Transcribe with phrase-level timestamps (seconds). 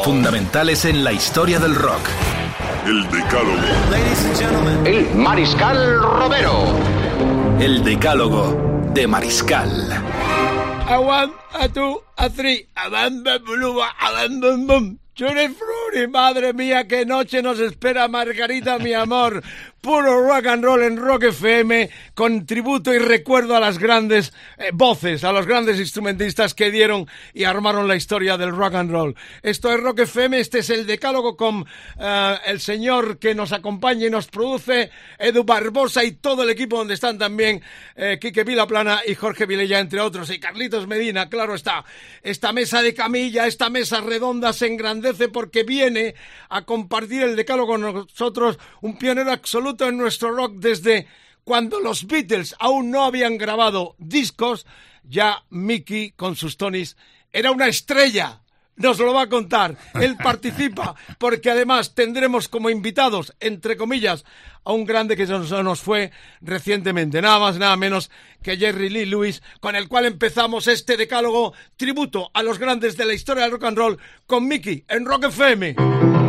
[0.00, 2.00] Fundamentales en la historia del rock.
[2.84, 4.84] El Decálogo.
[4.84, 6.64] El Mariscal Romero.
[7.60, 9.92] El decálogo de Mariscal.
[10.88, 14.98] A one, a two, a three, a bam, bam, blu, a bam, bam, bam.
[15.14, 19.42] Churi, fruri, madre mía, qué noche nos espera, Margarita, mi amor.
[19.82, 24.70] Puro rock and roll en Rock FM, con tributo y recuerdo a las grandes eh,
[24.72, 29.16] voces, a los grandes instrumentistas que dieron y armaron la historia del rock and roll.
[29.42, 31.66] Esto es Rock FM, este es el decálogo con
[31.98, 36.78] eh, el señor que nos acompaña y nos produce, Edu Barbosa y todo el equipo
[36.78, 37.60] donde están también
[37.96, 41.84] eh, Quique Vilaplana y Jorge Vilella, entre otros, y Carlitos Medina, claro está.
[42.22, 46.14] Esta mesa de camilla, esta mesa redonda se engrandece porque viene
[46.50, 51.06] a compartir el decálogo con nosotros un pionero absoluto en nuestro rock desde
[51.44, 54.66] cuando los Beatles aún no habían grabado discos,
[55.02, 56.96] ya Mickey con sus Tonys
[57.32, 58.40] era una estrella.
[58.74, 59.76] Nos lo va a contar.
[60.00, 64.24] Él participa porque además tendremos como invitados, entre comillas,
[64.64, 68.10] a un grande que nos, fue recientemente, nada más, nada menos
[68.42, 73.04] que Jerry Lee Lewis, con el cual empezamos este decálogo tributo a los grandes de
[73.04, 76.21] la historia del rock and roll con Mickey en Rock FM.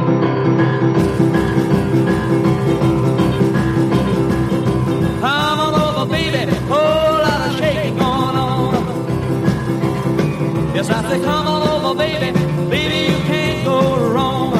[10.85, 12.37] Yes, I say, come on over, baby.
[12.69, 14.51] Baby, you can't go wrong.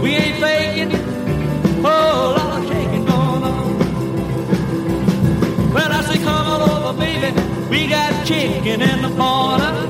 [0.00, 0.90] We ain't faking.
[1.82, 3.78] Whole lot of shaking going on.
[5.74, 7.32] Well, I say, come on over, baby.
[7.70, 9.89] We got chicken in the corner.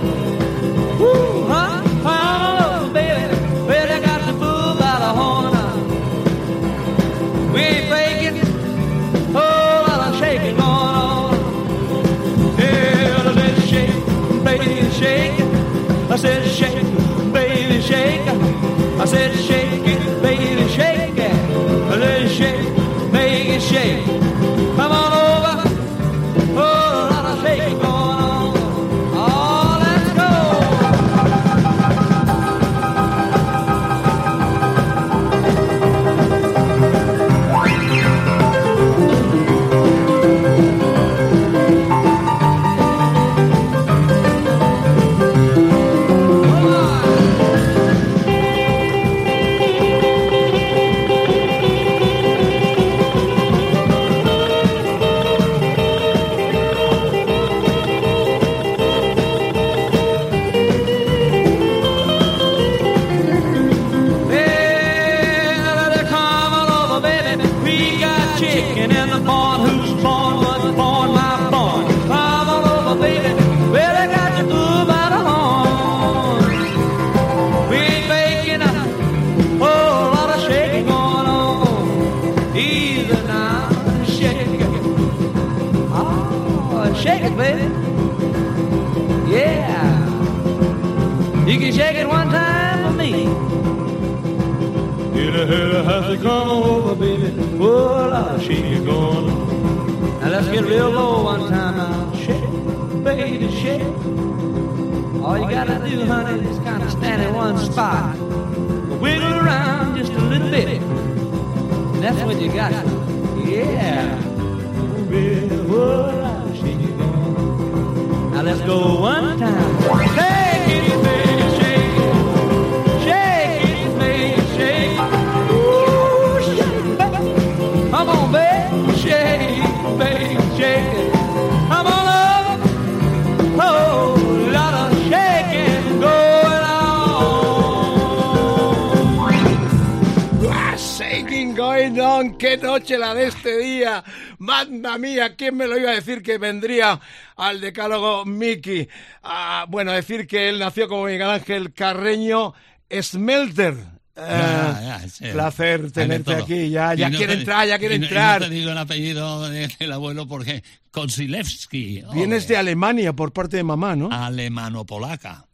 [146.21, 147.01] Decir que vendría
[147.37, 148.89] al decálogo Mickey?
[149.23, 152.55] Ah, bueno, decir que él nació como Miguel Ángel Carreño
[153.01, 153.75] Smelter.
[154.17, 155.25] Eh, Ya, ya, sí.
[155.33, 158.09] placer tenerte aquí, ya, Y ya no quiere te- entrar, ya quiere y no- y
[158.09, 158.41] entrar.
[158.43, 162.03] no te digo el apellido del abuelo porque Konsilewski.
[162.13, 164.09] Vienes de Alemania por parte de mamá, ¿no?
[164.13, 165.47] alemano-polaca.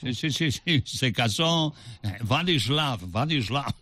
[0.00, 0.82] Sí, sí, sí, sí.
[0.84, 1.72] Se casó
[2.22, 3.74] Vladislav, Vladislav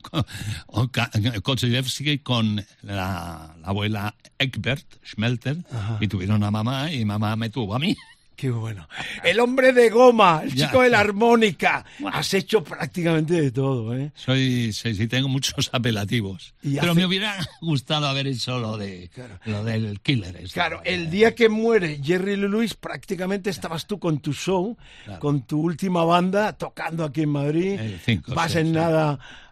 [1.43, 5.56] Kozelewski con la, la abuela Egbert Schmelter
[6.00, 7.96] y tuvieron a mamá y mamá me tuvo a mí.
[8.36, 8.86] Qué bueno.
[9.24, 10.66] El hombre de goma, el Ya.
[10.66, 11.86] chico de la armónica.
[12.12, 14.12] Has hecho prácticamente de todo, ¿eh?
[14.14, 16.54] Soy, sí, sí, tengo muchos apelativos.
[16.62, 19.10] Y Pero hace- me hubiera gustado haber hecho lo, de,
[19.46, 20.36] lo del killer.
[20.36, 20.50] este.
[20.52, 24.76] Claro, el día que muere Jerry Lewis, prácticamente estabas tú con tu show,
[25.18, 27.80] con tu última banda, tocando aquí en Madrid.
[27.80, 28.72] El cinco, Vas en sí.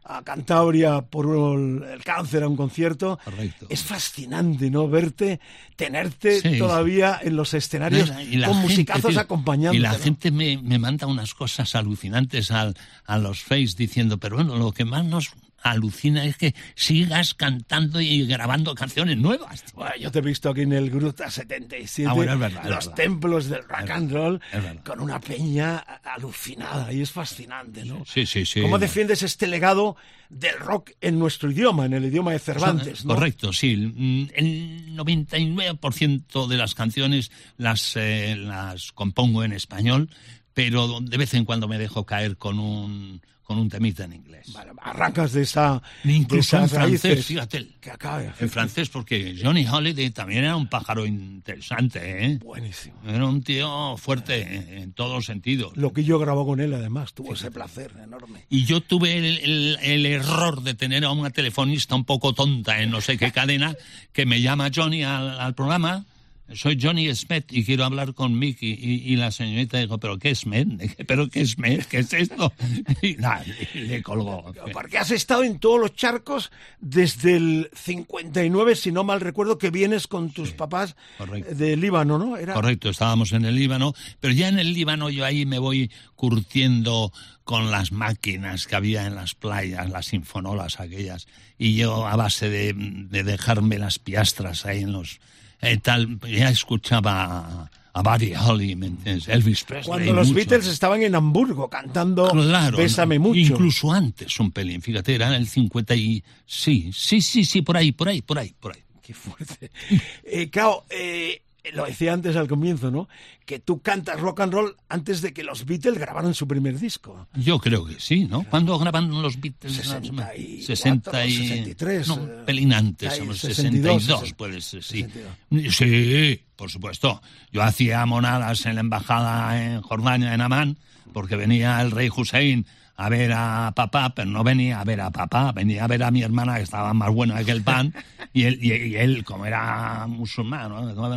[0.04, 3.18] A Cantabria por el, cáncer a un concierto.
[3.24, 3.66] Correcto.
[3.68, 4.88] Es fascinante, ¿no?
[4.88, 5.40] Verte,
[5.76, 9.76] tenerte Sí, todavía en los escenarios Y la con gente, musicazos tío, acompañando.
[9.76, 14.36] Y la gente me, me manda unas cosas alucinantes al, a los Face diciendo, pero
[14.36, 15.30] bueno, lo que más nos
[15.64, 19.64] alucina es que sigas cantando y grabando canciones nuevas.
[19.74, 22.70] Bueno, yo te he visto aquí en el Gruta 77, Ah, bueno, es verdad, es
[22.70, 22.94] los verdad.
[22.94, 24.40] templos del rock and roll,
[24.84, 28.04] con una peña alucinada y es fascinante, ¿no?
[28.06, 28.60] Sí, sí, sí.
[28.62, 29.96] ¿Cómo defiendes este legado
[30.28, 33.04] del rock en nuestro idioma, en el idioma de Cervantes?
[33.04, 33.14] ¿no?
[33.14, 33.76] Correcto, sí.
[33.76, 40.10] Mm, El 99% de las canciones las, eh, las compongo en español,
[40.52, 44.52] pero de vez en cuando me dejo caer con un, con un temita en inglés.
[44.52, 45.80] Vale, arrancas de esa.
[46.02, 47.68] de Incluso en raíces francés, fíjate.
[47.80, 52.38] Que acaba En francés, porque Johnny Holiday también era un pájaro interesante, ¿eh?
[52.42, 52.96] Buenísimo.
[53.06, 54.42] Era un tío fuerte
[54.82, 55.76] en, todos sentidos.
[55.76, 58.44] Lo que yo grabó con él, además, tuvo ese placer enorme.
[58.48, 62.80] Y yo tuve el, el- el error de tener a una telefonista un poco tonta
[62.80, 63.76] en no sé qué cadena
[64.12, 66.04] que me llama Johnny al, al programa.
[66.52, 68.70] Soy Johnny Smith y quiero hablar con Mickey.
[68.78, 70.68] Y, y la señorita dijo, ¿pero qué es Smith?
[71.06, 71.84] ¿pero qué es Smith?
[71.86, 72.52] ¿Qué es esto?
[73.02, 73.44] Y nada,
[73.74, 74.52] y le colgó.
[74.72, 76.50] Porque has estado en todos los charcos
[76.80, 81.50] desde el 59, si no mal recuerdo, que vienes con tus papás correcto.
[81.50, 82.36] eh, de Líbano, ¿no?
[82.36, 82.54] Era...
[82.54, 87.12] Correcto, estábamos en el Líbano, pero ya en el Líbano yo ahí me voy curtiendo
[87.44, 91.26] con las máquinas que había en las playas, las sinfonolas aquellas,
[91.58, 95.20] y yo a base de, de dejarme las piastras ahí en los...
[95.64, 99.28] eh, tal, ya escuchaba a, Buddy Holly, ¿me entiendes?
[99.28, 99.88] Elvis Presley.
[99.88, 100.36] Cuando los mucho.
[100.36, 103.28] Beatles estaban en Hamburgo cantando Claro, Bésame ¿no?
[103.28, 103.38] mucho.
[103.38, 106.24] Incluso antes un pelín, fíjate, era en el 50 y...
[106.44, 108.82] Sí, sí, sí, sí, por ahí, por ahí, por ahí, por ahí.
[109.00, 109.70] Qué fuerte.
[110.24, 113.08] Eh, claro, eh, lo decía antes al comienzo, ¿no?
[113.46, 117.26] Que tú cantas rock and roll antes de que los Beatles grabaran su primer disco.
[117.34, 118.44] Yo creo que sí, ¿no?
[118.44, 119.74] ¿Cuándo graban los Beatles?
[119.74, 121.48] 64, 60 y...
[121.48, 125.02] 63, No, eh, un pelín antes, ahí, somos 62, 62, puede ser, sí.
[125.02, 125.74] 62.
[125.74, 127.22] Sí, por supuesto.
[127.50, 130.78] Yo hacía monadas en la embajada en Jordania, en Amán,
[131.12, 135.10] porque venía el rey Hussein a ver a papá, pero no venía a ver a
[135.10, 137.92] papá, venía a ver a mi hermana que estaba más buena que el pan,
[138.32, 141.08] y él, y, y él como era musulmán, ¿no?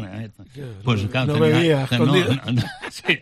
[0.84, 3.20] pues claro, no tenía, no, sí,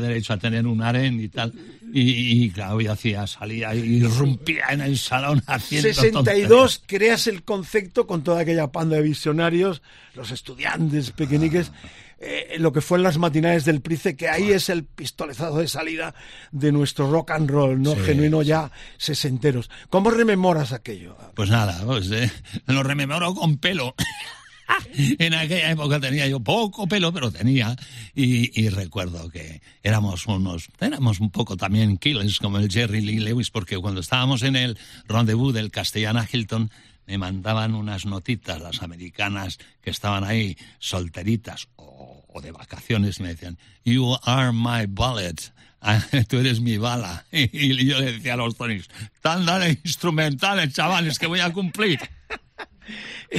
[0.00, 1.52] derecho a tener un harén y tal,
[1.92, 7.44] y, y claro, y hacía, salía y irrumpía en el salón haciendo 62 creas el
[7.44, 9.80] concepto con toda aquella panda de visionarios,
[10.14, 11.70] los estudiantes pequeñiques,
[12.18, 15.68] eh, lo que fue en las matinales del Price, que ahí es el pistoletazo de
[15.68, 16.14] salida
[16.52, 17.94] de nuestro rock and roll, ¿no?
[17.94, 19.70] Sí, Genuino ya sesenteros.
[19.90, 21.16] ¿Cómo rememoras aquello?
[21.34, 22.30] Pues nada, pues, eh,
[22.66, 23.94] lo rememoro con pelo.
[25.18, 27.76] en aquella época tenía yo poco pelo, pero tenía.
[28.14, 33.20] Y, y recuerdo que éramos unos, éramos un poco también killers como el Jerry Lee
[33.20, 36.70] Lewis, porque cuando estábamos en el rendezvous del Castellana Hilton,
[37.06, 43.28] me mandaban unas notitas las americanas que estaban ahí solteritas o, de vacaciones y me
[43.30, 45.52] decían, You are my bullet.
[46.28, 47.24] Tú eres mi bala.
[47.32, 48.88] Y yo le decía a los Tonys,
[49.20, 52.00] tan dale instrumentales, chavales, que voy a cumplir.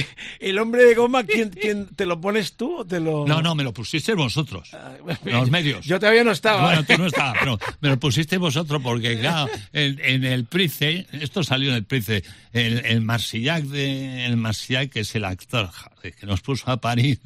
[0.40, 3.26] ¿El hombre de goma, ¿quién, quién te lo pones tú o te lo...?
[3.26, 4.70] No, no, me lo pusisteis vosotros.
[5.24, 5.84] Los medios.
[5.84, 6.62] Yo todavía no estaba.
[6.62, 11.06] Bueno, tú no estabas, pero me lo pusisteis vosotros porque, claro, en, en el Price,
[11.12, 12.22] esto salió en el Price,
[12.52, 15.70] el, el Marsillac, de, el Marsillac, que es el actor
[16.12, 17.20] que nos puso a parir,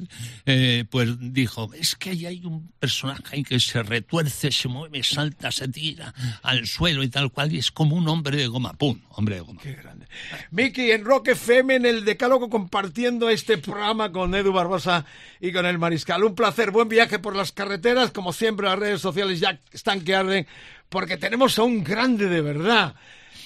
[0.45, 5.03] eh, pues dijo, es que ahí hay un personaje ahí que se retuerce, se mueve,
[5.03, 8.73] salta, se tira al suelo y tal cual, y es como un hombre de goma,
[8.73, 9.61] pum, hombre de goma.
[9.61, 10.07] Qué grande.
[10.51, 15.03] Miki, en Rock FM, en el Decálogo, compartiendo este programa con Edu Barbosa
[15.39, 16.23] y con el Mariscal.
[16.23, 18.11] Un placer, buen viaje por las carreteras.
[18.11, 20.45] Como siempre, las redes sociales ya están que arden,
[20.87, 22.93] porque tenemos a un grande de verdad.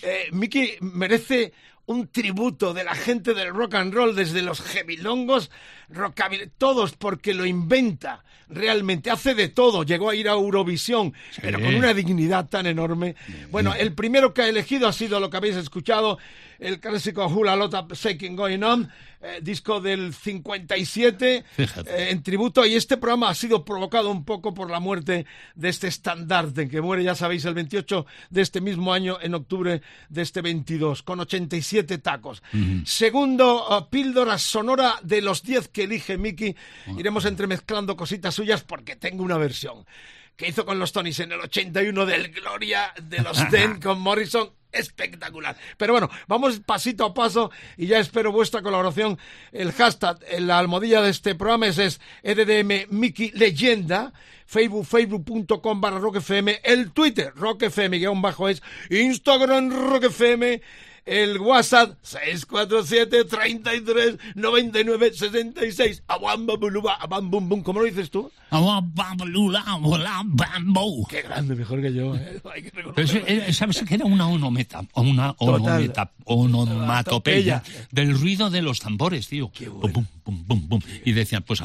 [0.02, 1.54] Eh, Miki merece
[1.86, 5.50] un tributo de la gente del rock and roll, desde los gemilongos
[5.90, 8.24] rockabilly, todos porque lo inventa.
[8.48, 13.16] Realmente, hace de todo, llegó a ir a Eurovisión, pero con una dignidad tan enorme.
[13.50, 16.20] Bueno, el primero que ha elegido ha sido lo que habéis escuchado,
[16.60, 22.76] el clásico Hula Lota Shaking Going On, eh, disco del 57, eh, en tributo, y
[22.76, 25.26] este programa ha sido provocado un poco por la muerte
[25.56, 29.82] de este estandarte, que muere, ya sabéis, el 28 de este mismo año, en octubre
[30.10, 32.44] de este 22, con 87 tacos.
[32.86, 36.56] Segundo, uh, píldora sonora de los 10 que elige Mickey.
[36.98, 39.86] Iremos entremezclando cositas suyas porque tengo una versión
[40.38, 44.52] que hizo con los Tonys en el 81 del Gloria de los Den con Morrison
[44.72, 45.58] espectacular.
[45.78, 49.18] Pero bueno, vamos pasito a paso y ya espero vuestra colaboración.
[49.52, 54.14] El hashtag, la almohadilla de este programa es, es EDDM Mickey Leyenda,
[54.46, 56.00] Facebook, facebook.com barra
[56.64, 60.62] el Twitter, rockfm, guion bajo es, Instagram rockfm,
[61.06, 66.04] el WhatsApp 647 33 99 66.
[66.08, 67.62] Awambabuluba, bum bum.
[67.62, 68.32] ¿Cómo lo dices tú?
[71.10, 72.16] Qué grande, mejor que yo.
[72.16, 72.42] ¿eh?
[72.54, 73.54] Hay que reconocerlo.
[73.54, 79.52] ¿Sabes que era una onometa, una onometa, onomatopeya del ruido de los tambores, tío?
[79.82, 80.82] Bum, bum, bum.
[81.04, 81.62] Y decían, pues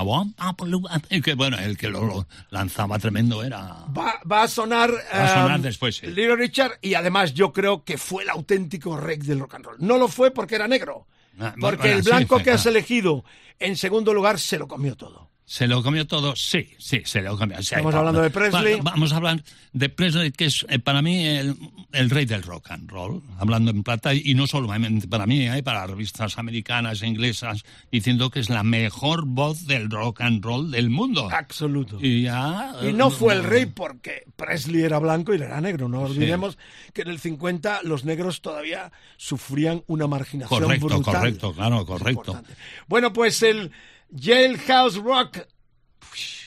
[1.10, 3.86] y que bueno, el que lo lanzaba tremendo era...
[3.96, 4.90] Va, va a sonar...
[4.90, 6.06] Va a sonar después, sí.
[6.06, 9.76] Little Richard, y además yo creo que fue el auténtico rey del rock and roll.
[9.80, 11.06] No lo fue porque era negro.
[11.38, 12.68] Ah, Porque el blanco sí, que has ah.
[12.68, 13.24] elegido
[13.58, 15.29] en segundo lugar se lo comió todo.
[15.52, 16.36] ¿Se lo comió todo?
[16.36, 17.56] Sí, sí, se lo comió.
[17.56, 18.76] sí, Estamos hablando de Presley.
[18.76, 19.42] va- vamos a hablar
[19.72, 21.56] de Presley, que es eh, para mí el,
[21.90, 25.62] el rey del rock and roll, hablando en plata, y no solamente para mí, hay
[25.62, 30.70] para revistas americanas e inglesas, diciendo que es la mejor voz del rock and roll
[30.70, 31.28] del mundo.
[31.32, 31.98] Absoluto.
[32.00, 32.72] Y ya...
[32.82, 35.88] Y no fue el rey porque Presley era blanco y él era negro.
[35.88, 36.58] No olvidemos
[36.92, 41.14] que en el 50 los negros todavía sufrían una marginación Correcto, brutal.
[41.16, 42.40] correcto, claro, Es correcto.
[42.86, 43.72] Bueno, pues el
[44.14, 45.38] Jailhouse Rock.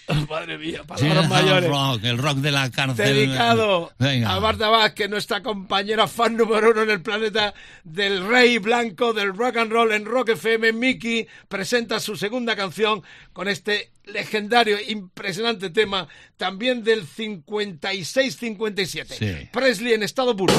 [0.29, 1.69] Madre mía, palabras mayores.
[1.69, 3.05] rock, el rock de la cárcel.
[3.05, 4.33] Dedicado Venga.
[4.33, 7.53] a Marta Vázquez, nuestra compañera fan número uno en el planeta
[7.85, 10.73] del rey blanco del rock and roll en Rock FM.
[10.73, 13.01] Mickey presenta su segunda canción
[13.31, 19.05] con este legendario, impresionante tema, también del 56-57.
[19.07, 19.49] Sí.
[19.53, 20.53] Presley en estado puro.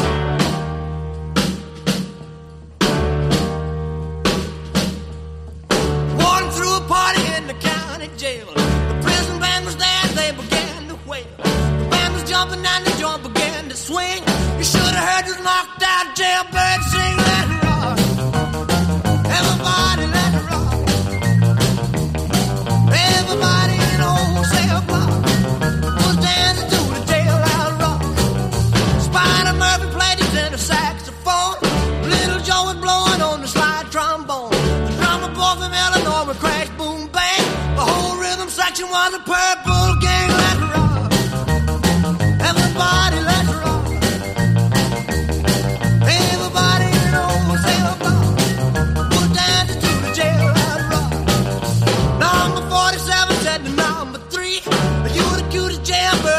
[8.24, 8.46] Jail.
[8.54, 11.26] The prison band was there, they began to wail.
[11.80, 14.20] The band was jumping and the joint began to swing.
[14.58, 17.53] You should have heard this knocked out jailbird sing, let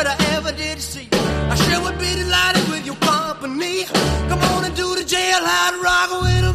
[0.08, 1.08] I ever did see.
[1.12, 3.86] I sure would be delighted with your company.
[4.30, 6.55] Come on and do the jailhouse rock with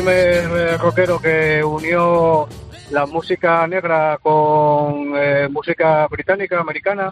[0.00, 2.46] primer eh, rockero que unió
[2.90, 7.10] la música negra con eh, música británica, americana,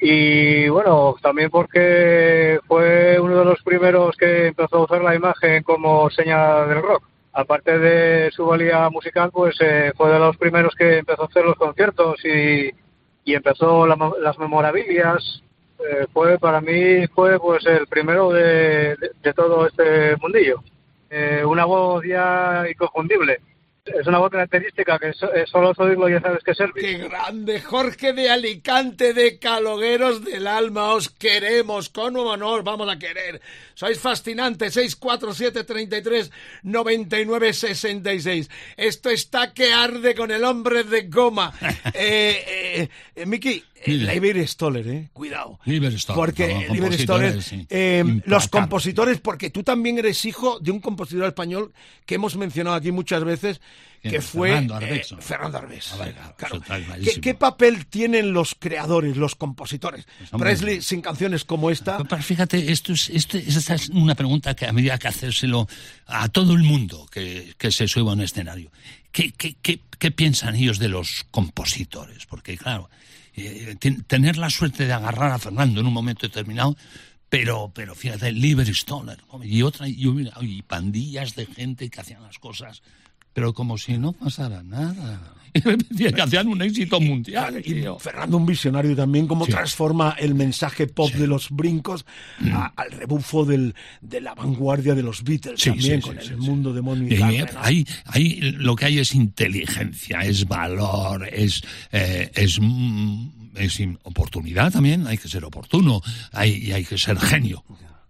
[0.00, 5.62] y bueno, también porque fue uno de los primeros que empezó a usar la imagen
[5.62, 7.04] como señal del rock.
[7.32, 11.44] aparte de su valía musical, pues eh, fue de los primeros que empezó a hacer
[11.44, 12.70] los conciertos y,
[13.24, 15.40] y empezó la las memorabilias.
[15.78, 20.62] Eh, fue para mí fue pues el primero de, de- de todo este mundillo.
[21.10, 23.40] Eh, una voz ya inconfundible.
[23.84, 26.82] Es una voz característica que so- eh, solo oírlo ya sabes que es Elvis.
[26.82, 27.60] ¡Qué grande!
[27.60, 30.94] Jorge de Alicante, de Calogueros del Alma.
[30.94, 33.42] Os queremos, con honor, vamos a querer.
[33.74, 34.72] Sois fascinantes.
[34.72, 36.32] 647 33
[36.62, 38.48] 99 66.
[38.78, 41.52] Esto está que arde con el hombre de goma.
[41.92, 44.06] eh, eh, eh, Miki, eh, Dile.
[44.06, 45.08] Leiber Stoller, eh.
[45.12, 45.58] Cuidado.
[45.64, 47.66] Lieber Stoller, Porque Stoller, sí.
[47.70, 51.72] eh, los compositores, porque tú también eres hijo de un compositor español
[52.06, 53.60] que hemos mencionado aquí muchas veces,
[54.02, 55.16] que fue Fernando eh, Arbeso.
[55.18, 55.92] Fernando Arbés.
[55.92, 56.62] Ah, claro,
[57.22, 60.06] ¿Qué, papel tienen los creadores, los compositores?
[60.30, 64.54] Pues, Presley, sin canciones como esta, Pero fíjate, esto es, esto, esta es una pregunta
[64.54, 65.66] que habría que hacérselo
[66.06, 68.70] a todo el mundo que, que se suba a un escenario.
[69.10, 72.26] ¿Qué, qué, qué, qué piensan ellos de los compositores?
[72.26, 72.90] Porque, claro,
[73.36, 76.76] eh, ten- tener la suerte de agarrar a Fernando en un momento determinado,
[77.28, 78.32] pero, pero fíjate,
[78.74, 79.96] Stoller y otra, y,
[80.40, 82.82] y pandillas de gente que hacían las cosas,
[83.32, 85.34] pero como si no pasara nada.
[85.96, 87.60] Que hacían un éxito mundial.
[87.64, 87.98] y tío.
[87.98, 89.52] Fernando un visionario también, cómo Sí.
[89.52, 92.04] transforma el mensaje pop de los brincos
[92.52, 96.28] a- al rebufo del, de la vanguardia de los Beatles Sí, también, sí, con sí,
[96.32, 97.60] el sí, mundo de Money Y, Carmen, ¿no?
[97.62, 104.72] ahí, ahí lo que hay es inteligencia, es valor, es, eh, es, mm, es oportunidad
[104.72, 107.64] también, hay que ser oportuno, hay, y hay que ser genio.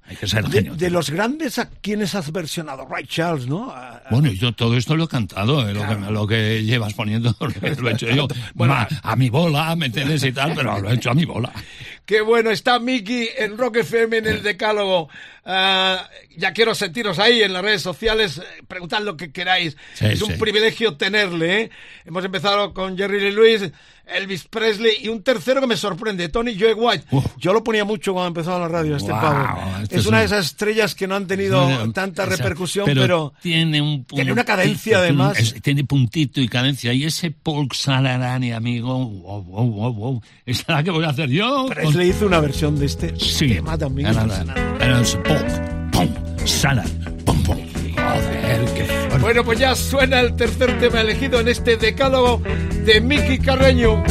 [0.06, 0.74] Hay que ser genio.
[0.74, 3.70] de los grandes a quienes has versionado, Ray Charles, ¿no?
[3.70, 6.92] A- a- Bueno, yo todo esto lo he cantado, eh, lo, que, lo que llevas
[6.94, 7.34] poniendo
[7.78, 8.28] lo he hecho yo.
[8.54, 10.22] Bueno, Ma- a mi bola, ¿me entiendes?
[10.24, 11.50] Y tal, pero lo he hecho a mi bola.
[12.06, 15.08] Qué bueno, está Miki en Rock FM en el Decálogo.
[15.46, 19.76] Ah, ya quiero sentiros ahí en las redes sociales, eh, preguntad lo que queráis.
[19.94, 20.38] Sí, es un sí.
[20.38, 21.70] privilegio tenerle, ¿eh?
[22.06, 23.70] Hemos empezado con Jerry Lee Lewis,
[24.06, 27.04] Elvis Presley y un tercero que me sorprende, Tony Joe White.
[27.10, 27.24] Uf.
[27.38, 29.76] Yo lo ponía mucho cuando empezaba la radio, este Guau, pavo.
[29.82, 33.80] este es es una de esas estrellas que no han tenido tanta repercusión, pero, tiene
[33.80, 35.38] un tiene una cadencia, además.
[35.38, 40.64] es- tiene puntito y cadencia y ese Paul Salarani amigo wow wow wow wow es
[40.68, 43.78] la que voy a hacer yo con- Presley hizo una versión de este sí tema
[43.78, 44.08] también.
[44.08, 44.84] Era- impresionante.
[44.84, 45.04] era
[45.34, 45.60] ese
[45.92, 46.86] Paul pum Salar
[47.24, 47.58] pum pum
[47.96, 49.18] joder qué fuerte.
[49.20, 52.42] Bueno, pues ya suena el tercer tema elegido en este Decálogo
[52.84, 54.02] de Miki Carreño.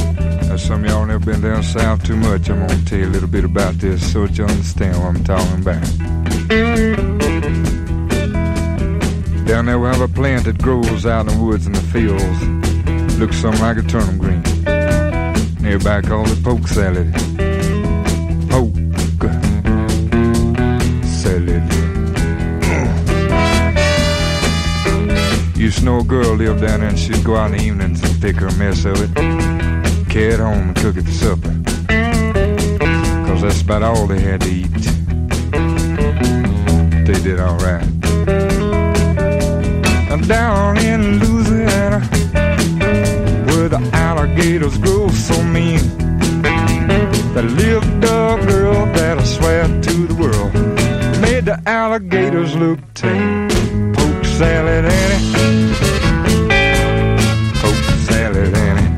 [0.47, 2.49] Now, some of y'all never been down south too much.
[2.49, 5.23] I'm gonna tell you a little bit about this so that you understand what I'm
[5.23, 5.81] talking about.
[9.47, 13.17] Down there we have a plant that grows out in the woods and the fields.
[13.17, 14.43] Looks something like a turnip green.
[15.65, 17.13] Everybody calls it poke salad.
[18.49, 18.82] Poke
[25.63, 28.03] Used to know a girl lived down there and she'd go out in the evenings
[28.03, 31.49] and pick her a mess of it carry it home and cook it for supper.
[33.25, 34.69] Cause that's about all they had to eat.
[37.07, 37.89] They did alright.
[40.27, 41.99] Down in Louisiana,
[43.47, 45.81] where the alligators grow so mean,
[47.33, 50.53] there lived a girl that I swear to the world
[51.21, 53.52] made the alligators look tame.
[54.37, 55.73] Salad, Annie.
[57.61, 58.89] Poke oh, salad, Annie.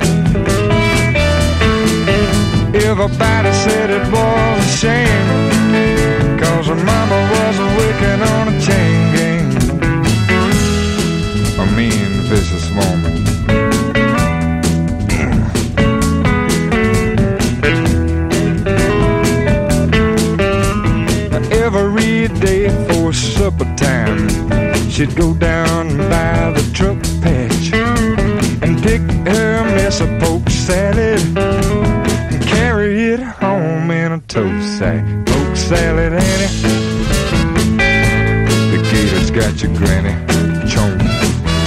[2.73, 9.13] Everybody said it was a shame Cause her mama was a wicked on a chain
[9.15, 9.47] gang
[11.59, 13.13] A mean, vicious woman
[21.51, 24.54] Every day for supper time
[24.95, 27.73] She'd go down by the truck patch
[28.63, 35.03] And pick her mess of poke salad and carry it home in a tow sack.
[35.25, 36.47] Poke salad, Annie.
[38.71, 40.15] The gators got your granny.
[40.71, 40.97] Chomp,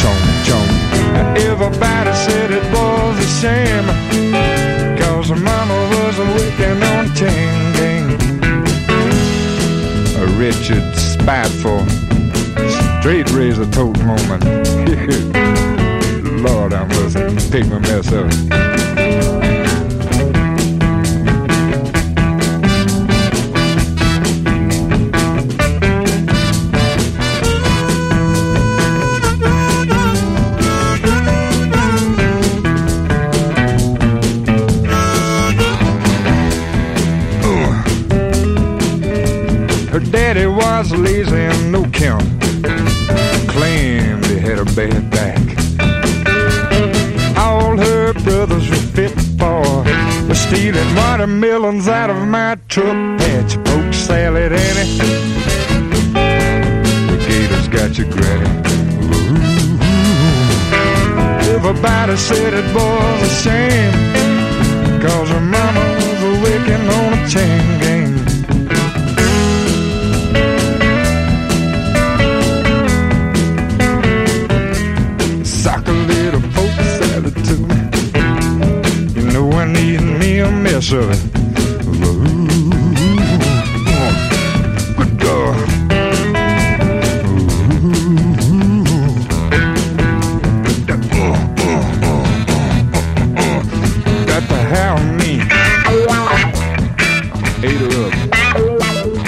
[0.01, 1.37] chomp, chomp.
[1.37, 3.88] Everybody said it was a shame.
[4.97, 8.09] Cause her mama was a wicked on chain gang.
[10.17, 11.78] A wretched, spiteful,
[13.09, 14.38] straight razor tote woman.
[16.42, 18.78] Lord, I must pick my mess up.
[51.38, 53.18] Watermelons out of my truck.
[53.18, 54.98] Patch poke salad, Annie.
[57.07, 58.48] The gators got your granny.
[59.05, 59.38] Ooh.
[61.55, 63.92] Everybody said it was a shame.
[65.01, 67.78] Cause her mama was a wicking on a chain
[80.81, 81.19] Good.
[94.29, 95.41] Got to have me.
[97.64, 99.19] Ate her up.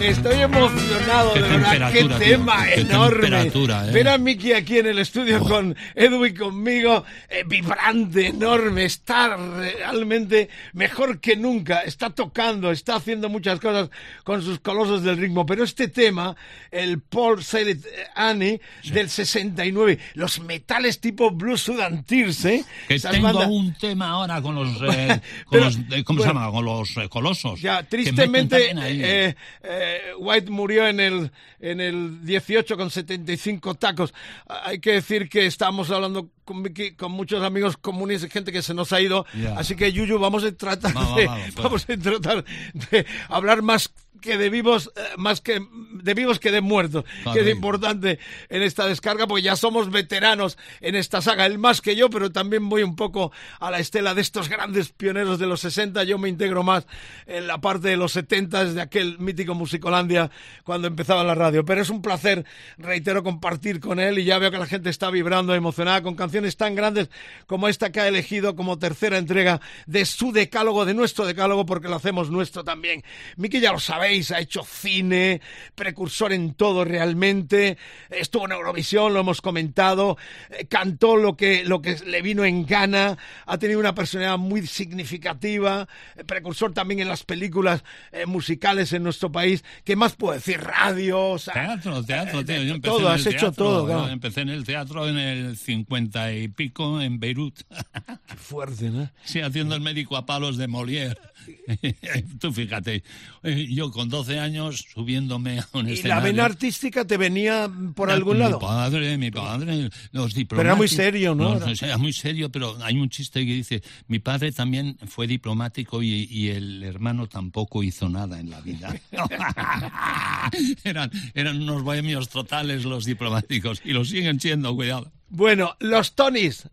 [0.00, 1.92] Estoy emocionado, Qué de verdad.
[1.92, 3.20] Qué tema Qué enorme.
[3.22, 3.92] temperatura, eh.
[3.92, 7.04] Ver a Miki aquí en el estudio con Edu y conmigo,
[7.46, 8.84] vibrante, enorme.
[8.84, 11.80] Está realmente mejor que nunca.
[11.80, 13.90] Está tocando, está haciendo muchas cosas
[14.24, 15.46] con sus colosos del ritmo.
[15.46, 16.36] Pero este tema,
[16.70, 17.78] el Paul Said
[18.14, 18.60] Annie
[18.92, 22.64] del 69, los metales tipo Blue Sudan Tears, ¿eh?
[22.88, 26.20] Que Esas tengo bandas- un tema ahora con los, eh, con Pero, los eh, ¿cómo
[26.20, 26.52] se bueno, llama?
[26.52, 27.60] Con los eh, colosos.
[27.60, 29.00] Ya, tristemente, ahí.
[29.02, 31.30] eh, eh, White murió en el,
[31.60, 34.12] en el 18 con 75 tacos.
[34.48, 36.64] Hay que decir que estamos hablando con,
[36.96, 39.26] con muchos amigos comunes y gente que se nos ha ido.
[39.56, 41.54] Así que, Yuyu, vamos a tratar de, pues.
[41.54, 42.44] vamos a tratar
[42.90, 47.40] de hablar más que de vivos, eh, más que de vivos que de muertos, que
[47.40, 51.96] es importante en esta descarga, porque ya somos veteranos en esta saga, él más que
[51.96, 55.60] yo, pero también voy un poco a la estela de estos grandes pioneros de los
[55.60, 56.86] 60, yo me integro más
[57.26, 60.30] en la parte de los 70 de aquel mítico Musicolandia
[60.64, 62.44] cuando empezaba la radio, pero es un placer,
[62.78, 66.56] reitero, compartir con él y ya veo que la gente está vibrando, emocionada con canciones
[66.56, 67.10] tan grandes
[67.46, 71.88] como esta que ha elegido como tercera entrega de su decálogo, de nuestro decálogo, porque
[71.88, 73.02] lo hacemos nuestro también.
[73.36, 75.40] Miki ya lo sabéis, ha hecho cine,
[75.74, 77.78] precursor en todo realmente,
[78.10, 80.18] estuvo en Eurovisión, lo hemos comentado,
[80.50, 84.66] eh, cantó lo que, lo que le vino en gana, ha tenido una personalidad muy
[84.66, 90.34] significativa, eh, precursor también en las películas eh, musicales en nuestro país, ¿qué más puedo
[90.34, 90.60] decir?
[90.60, 92.62] Radio, o sea, Teatro, teatro, tío.
[92.62, 94.08] Yo empecé todo, en has el hecho teatro, todo, claro.
[94.08, 97.62] Empecé en el teatro en el 50 y pico en Beirut.
[98.28, 99.10] Qué fuerte, ¿no?
[99.24, 101.16] Sí, haciendo el médico a palos de Molière.
[102.40, 103.02] Tú fíjate,
[103.42, 108.10] eh, yo con 12 años subiéndome a un ¿Y la vena artística te venía por
[108.10, 108.58] algún mi lado?
[108.58, 110.64] padre, mi padre, los diplomáticos.
[110.64, 111.58] era muy serio, ¿no?
[111.58, 116.02] Los- era muy serio, pero hay un chiste que dice, mi padre también fue diplomático
[116.02, 118.94] y, y el hermano tampoco hizo nada en la vida.
[120.84, 125.12] eran, eran unos bohemios totales los diplomáticos y lo siguen siendo, cuidado.
[125.28, 126.68] Bueno, los Tonys.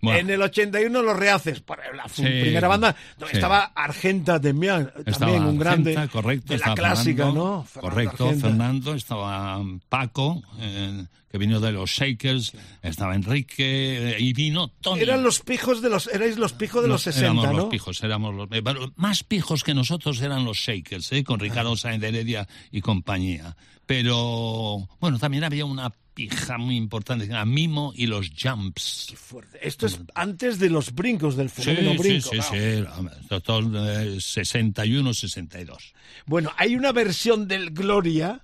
[0.00, 0.18] Bueno.
[0.20, 3.38] En el 81 los rehaces, por la Sí, primera banda, donde sí.
[3.38, 7.64] estaba Argenta también, también Estaba un grande Argenta, correcto, de la clásica, Fernando, ¿no?
[7.64, 8.48] Fernando correcto, Argenta.
[8.48, 15.02] Fernando, estaba Paco, eh, que vino de los Shakers, estaba Enrique, eh, y vino Tony.
[15.02, 17.52] Eran los pijos de los, erais los pijos de los, 60, éramos ¿no?
[17.52, 21.24] los pijos, éramos los eh, bueno, más pijos que nosotros eran los Shakers, ¿eh?
[21.24, 23.56] con Ricardo Sáenz de Heredia y compañía.
[23.86, 29.14] Pero bueno, también había una pija muy importante, era Mimo y los Jumps.
[29.16, 29.56] Fuerte.
[29.62, 32.30] Esto es antes de los brincos, del Sí, fenómeno sí, brinco.
[32.30, 33.10] sí, claro.
[33.28, 35.94] sí, todo, eh, 61, 62.
[36.26, 38.40] Bueno, hay una versión del Gloria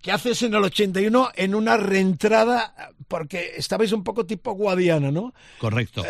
[0.00, 5.32] que haces en el 81 en una reentrada, porque estabais un poco tipo Guadiana, ¿no?
[5.58, 6.04] Correcto.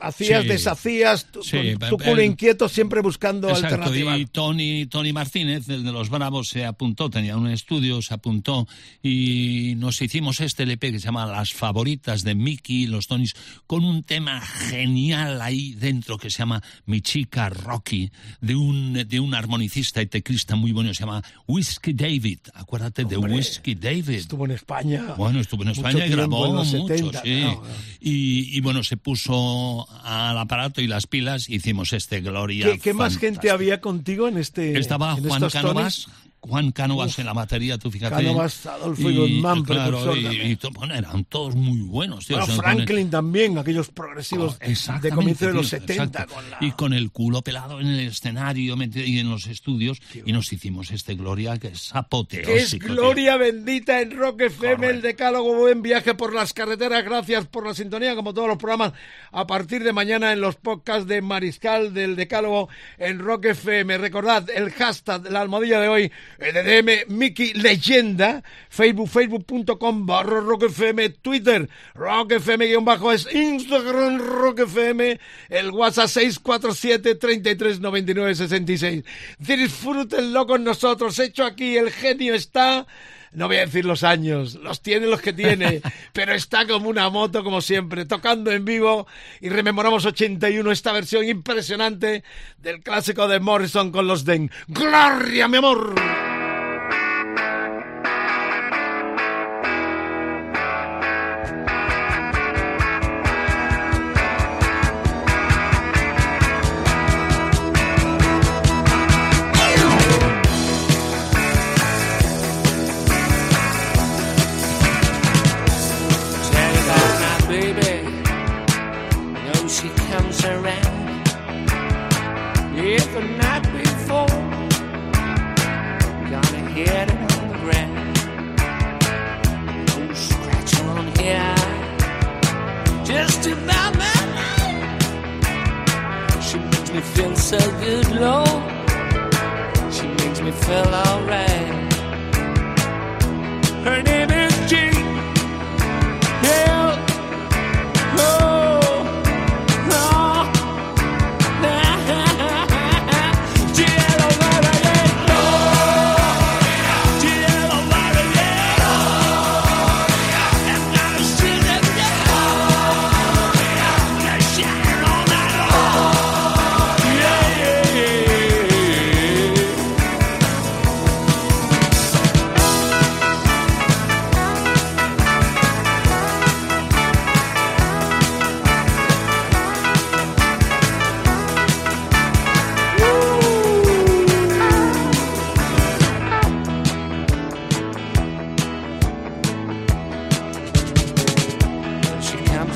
[0.00, 0.48] Hacías, Sí.
[0.48, 4.18] deshacías, tu, Sí, tu eh, culo eh, inquieto siempre buscando Exacto, alternativas.
[4.20, 8.68] y Tony, Tony Martínez, el de los Bravos, se apuntó, tenía un estudio, se apuntó
[9.02, 13.34] y nos hicimos este LP que se llama Las Favoritas de Mickey y los Tonys,
[13.66, 18.10] con un tema genial ahí dentro que se llama Mi Chica Rocky,
[18.40, 22.38] de un, de un armonicista y teclista muy bueno, se llama Whiskey David.
[22.54, 24.10] Acuérdate de Whiskey David.
[24.10, 25.14] Estuvo en España.
[25.16, 27.40] Bueno, estuvo en España y tiempo, grabó en los mucho, 70, sí.
[27.40, 27.74] claro, claro.
[28.00, 32.66] Y, y bueno, se puso al aparato y las pilas, hicimos este Gloria.
[32.72, 36.08] ¿Qué, qué más gente había contigo en este Estaba en Juan Tonys?
[36.48, 38.16] Juan Cánovas en la batería, tú fíjate.
[38.16, 42.26] Cánovas, Adolfo y Guzmán, claro, y, y bueno, eran todos muy buenos.
[42.26, 46.04] tío, Bueno, se ponen- Franklin también, aquellos progresivos Oh, de comienzo de los tío, 70.
[46.04, 46.34] exacto.
[46.34, 46.56] Con la...
[46.60, 50.00] Y con el culo pelado en el escenario y en los estudios.
[50.24, 52.86] Y nos hicimos este Gloria que es apoteósico.
[52.86, 57.66] Es gloria bendita en Rock FM, el decálogo, buen viaje por las carreteras, gracias por
[57.66, 58.92] la sintonía, como todos los programas,
[59.32, 63.98] a partir de mañana en los podcasts de Mariscal del decálogo en Rock FM.
[63.98, 71.08] Recordad el hashtag, la almohadilla de hoy, EDM Mickey Leyenda, Facebook, facebook.com barra Rock FM,
[71.20, 79.04] Twitter, Rock FM guion bajo es Instagram Rock FM, el WhatsApp 647 33 99 66.
[79.38, 82.86] Disfrútenlo con nosotros, hecho aquí, el genio está
[83.32, 87.10] no voy a decir los años, los tiene los que tiene, pero está como una
[87.10, 89.06] moto, como siempre, tocando en vivo
[89.40, 92.24] y rememoramos 81 esta versión impresionante
[92.58, 94.50] del clásico de Morrison con los Den.
[94.68, 95.94] ¡Gloria, mi amor!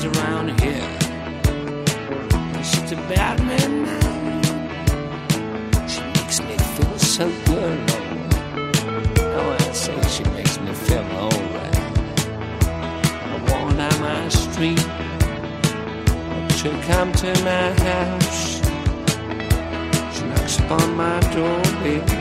[0.03, 0.89] She around here.
[2.61, 4.01] She's a bad man now.
[5.87, 7.79] She makes me feel so good.
[9.17, 11.77] Oh, I say she makes me feel alright.
[13.31, 14.85] I walk down my street.
[16.57, 18.59] She'll come to my house.
[20.13, 22.17] She knocks upon my door, baby.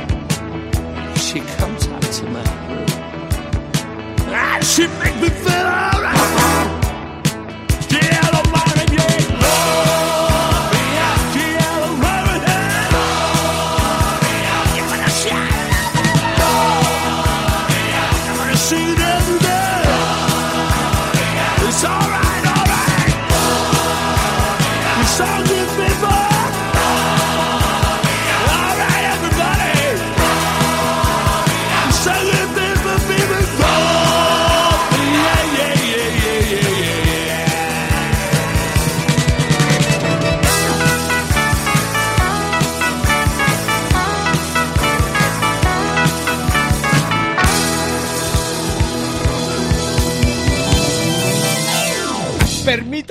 [1.17, 2.87] She comes out to my room.
[4.29, 6.42] Ah, she makes me feel alright.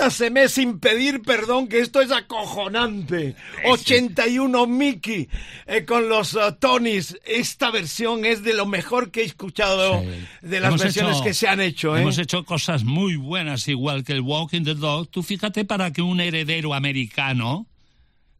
[0.09, 3.35] Sin pedir perdón que esto es acojonante.
[3.65, 5.29] 81 Mickey
[5.67, 7.17] eh, con los uh, Tonys.
[7.25, 10.01] Esta versión es de lo mejor que he escuchado
[10.41, 11.95] de las Hemos versiones hecho- que se han hecho.
[11.95, 12.01] ¿eh?
[12.01, 15.09] Hemos hecho cosas muy buenas, igual que el Walking the Dog.
[15.09, 17.67] Tú fíjate para que un heredero americano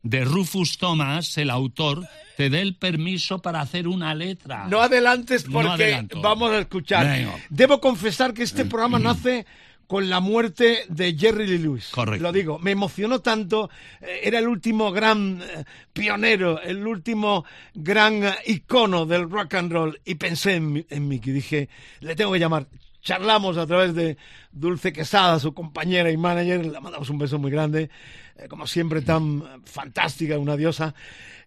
[0.04, 4.65] de Rufus Thomas, el autor, te dé el permiso para hacer una letra.
[4.67, 7.28] No adelantes porque vamos a escuchar.
[7.50, 9.45] Debo confesar que este programa nace
[9.92, 11.90] con la muerte de Jerry Lee Lewis.
[11.90, 12.24] Correcto.
[12.24, 13.70] Lo digo, me emocionó tanto.
[14.00, 19.70] eh, Era el último gran eh, pionero, el último gran eh, icono del rock and
[19.70, 20.00] roll.
[20.06, 21.34] Y pensé en, mi- en Mickey.
[21.34, 21.68] Dije,
[22.00, 22.68] le tengo que llamar.
[23.02, 24.16] Charlamos a través de
[24.54, 26.66] Dulce Quesada, su compañera y manager.
[26.68, 27.90] Le mandamos un beso muy grande.
[28.38, 30.96] eh, como siempre, tan fantástica, una diosa.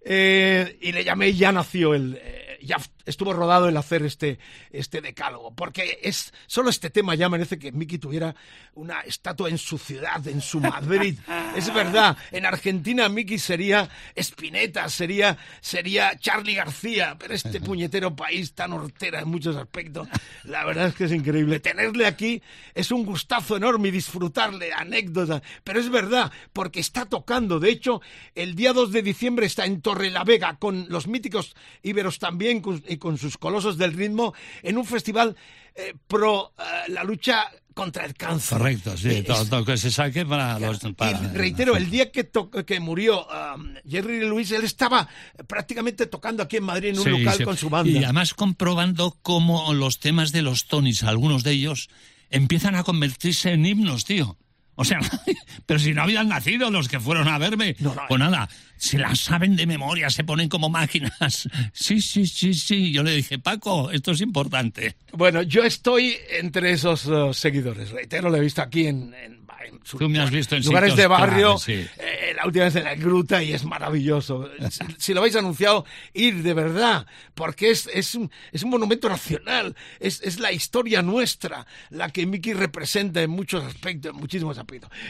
[0.05, 2.21] Eh, y le llamé y ya nació el.
[2.23, 4.39] eh, ya estuvo rodado el hacer este,
[4.71, 5.55] este decálogo.
[5.55, 8.35] Porque es solo este tema ya merece que Mickey tuviera
[8.75, 11.19] una estatua en su ciudad, en su Madrid.
[11.57, 18.55] es verdad, en Argentina Mickey sería Spinetta, sería, sería Charlie García, pero este puñetero país
[18.55, 20.09] tan hortera en muchos aspectos,
[20.45, 21.61] la verdad es que es increíble.
[21.61, 22.43] Tenerle aquí
[22.75, 27.61] es un gustazo enorme y disfrutarle anécdotas, pero es verdad, porque está tocando.
[27.61, 28.01] De hecho,
[28.35, 32.61] el día 2 de diciembre está en Torrelavega con los míticos íberos también
[32.95, 35.37] y con sus colosos del ritmo en un festival
[35.75, 38.57] eh, pro eh, la lucha contra el cáncer.
[38.59, 40.79] Correcto, sí, Eh, todo, todo que se saque para los...
[40.97, 45.09] para- y reitero, el día que, to- que murió um, Jerry Lewis, él estaba
[45.49, 47.45] prácticamente tocando aquí en Madrid en un Sí, local sí.
[47.45, 47.91] con su banda.
[47.91, 51.89] Y además comprobando cómo los temas de los Tonys, algunos de ellos,
[52.31, 54.37] empiezan a convertirse en himnos, tío.
[54.77, 55.01] O sea,
[55.67, 57.77] pero si no habían nacido los que fueron a verme,
[58.09, 61.49] pues nada, se las saben de memoria, se ponen como máquinas.
[61.73, 62.93] Sí, sí, sí, sí.
[62.93, 64.97] Yo le dije, Paco, esto es importante.
[65.13, 67.91] Bueno, yo estoy entre esos uh, seguidores.
[67.91, 70.95] Reitero, lo he visto aquí en, en- en su- Tú me has visto en lugares
[70.95, 71.57] de barrio.
[71.57, 71.89] clave, sí.
[71.99, 74.51] eh, la última vez en la gruta y es maravilloso.
[74.71, 79.09] si, si lo habéis anunciado, ir de verdad, porque es, es, un, es un monumento
[79.09, 79.75] nacional.
[80.01, 84.64] Es, es la historia nuestra, la que Mickey representa en muchos aspectos, en muchísimos aspectos.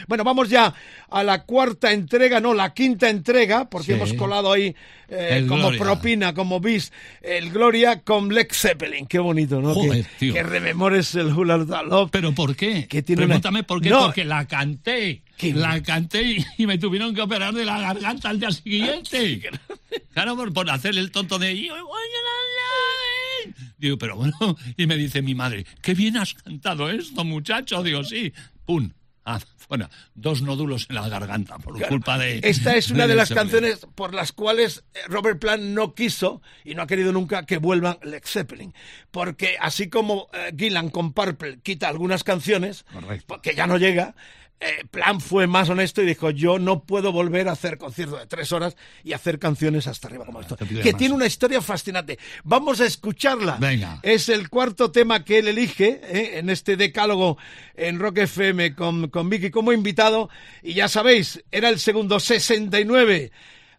[0.07, 0.73] Bueno, vamos ya
[1.09, 3.91] a la cuarta entrega, no, la quinta entrega, porque Sí.
[3.93, 4.75] hemos colado ahí
[5.07, 5.79] eh, como Gloria.
[5.79, 6.91] propina, como bis,
[7.21, 9.05] el Gloria con Lex Zeppelin.
[9.05, 9.73] Qué bonito, ¿no?
[9.73, 12.09] Joder, que, que rememores el Hula Love.
[12.11, 12.87] ¿Pero por qué?
[12.87, 15.21] Que tiene una- Pregúntame por qué, No, porque la canté.
[15.37, 15.53] ¿Qué?
[15.53, 19.41] La canté y, me tuvieron que operar de la garganta al día siguiente.
[20.13, 21.55] claro, por, por hacer el tonto de...
[21.61, 24.33] "Yo voy a la- Digo, pero bueno,
[24.77, 27.83] y me dice mi madre, qué bien has cantado esto, muchacho.
[27.83, 28.33] Digo, sí,
[28.65, 28.89] pum.
[29.25, 32.39] Ah, bueno, dos nódulos en la garganta por culpa de...
[32.43, 36.75] Esta es una de las canciones por las cuales eh, Robert Plant no quiso y
[36.75, 38.73] no ha querido nunca que vuelvan Led Zeppelin.
[39.11, 42.85] Porque así como eh, Gillan con Purple quita algunas canciones,
[43.25, 44.15] porque ya no llega,
[44.59, 48.25] eh, Plant fue más honesto y dijo, yo no puedo volver a hacer conciertos de
[48.25, 50.55] tres horas y hacer canciones hasta arriba como esto.
[50.55, 52.17] pide Que tiene una historia fascinante.
[52.43, 53.57] Vamos a escucharla.
[53.59, 53.99] Venga.
[54.01, 57.37] Es el cuarto tema que él elige eh, en este decálogo
[57.75, 60.29] en Rock FM con, con Vicky como invitado.
[60.63, 63.31] Y ya sabéis, era el segundo 69.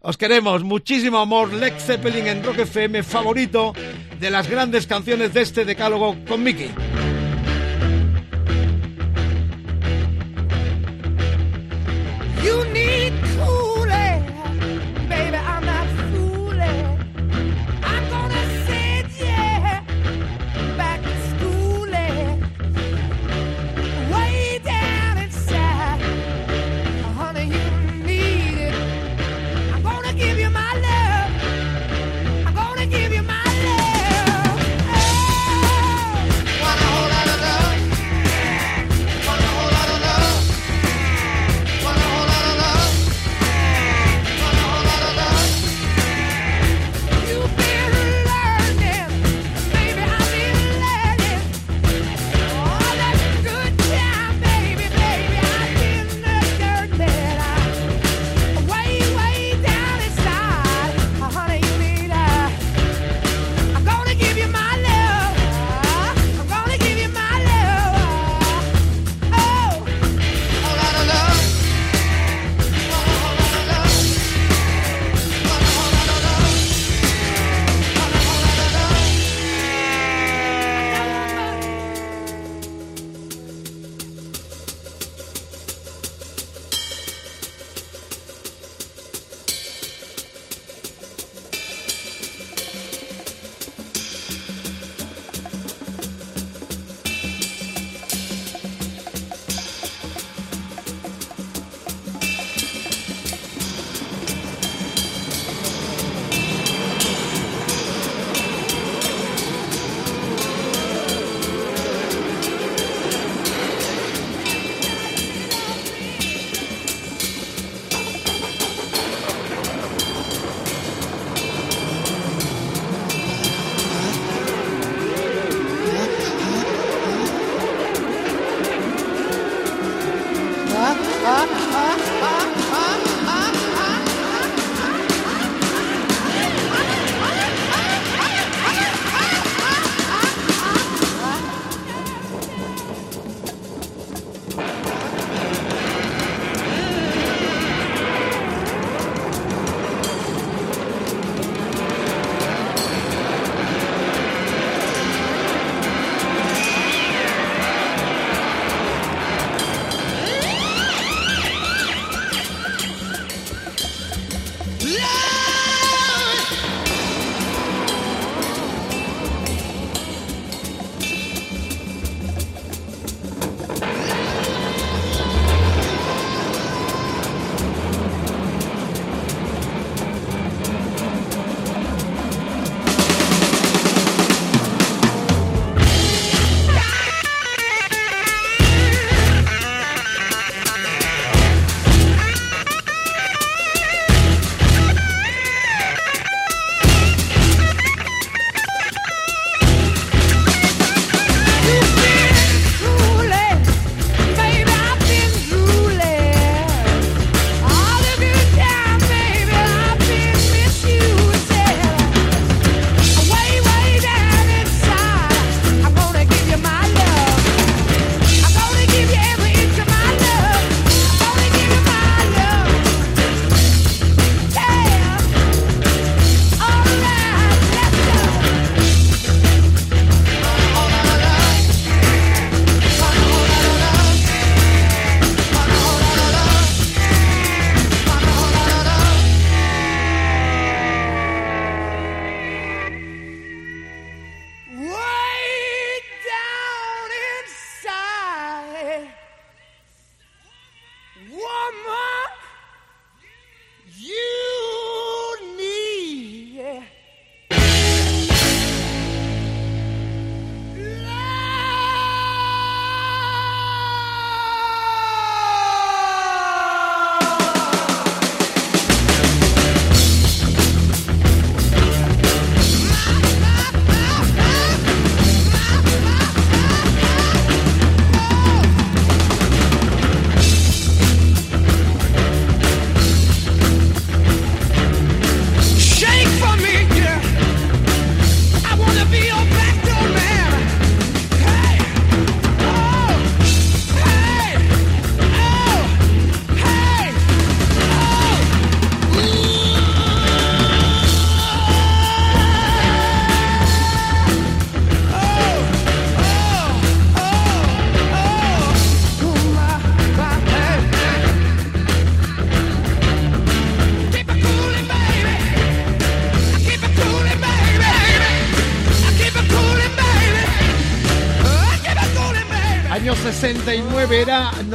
[0.03, 1.53] Os queremos, muchísimo amor.
[1.53, 3.73] Lex Zeppelin en Rock FM, favorito
[4.21, 6.71] de las grandes canciones de este decálogo con Mickey.
[12.47, 12.76] You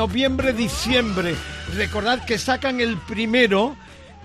[0.01, 1.35] noviembre-diciembre.
[1.75, 3.77] Recordad que sacan el primero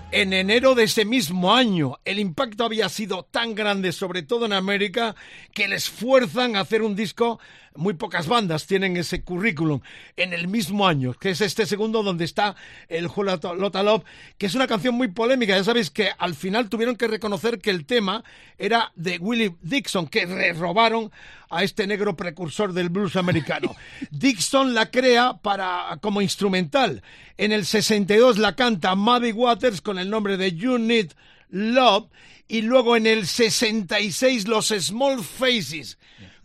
[0.09, 1.99] en enero de ese mismo año.
[2.03, 5.15] El impacto había sido tan grande, sobre todo en América,
[5.53, 7.39] que les fuerzan a hacer un disco.
[7.77, 9.81] Muy pocas bandas tienen ese currículum
[10.15, 12.55] en el mismo año, que es este segundo donde está
[12.89, 14.03] el Lota Love,
[14.39, 15.55] que es una canción muy polémica.
[15.55, 18.23] Ya sabéis que al final tuvieron que reconocer que el tema
[18.57, 21.11] era de Willie Dixon, que le robaron
[21.51, 23.75] a este negro precursor del blues americano.
[24.11, 27.03] Dixon la crea para como instrumental.
[27.37, 31.11] En el 62 la canta Muddy Waters con el nombre de You Need
[31.49, 32.09] Love
[32.47, 35.97] y luego en el 66 los Small Faces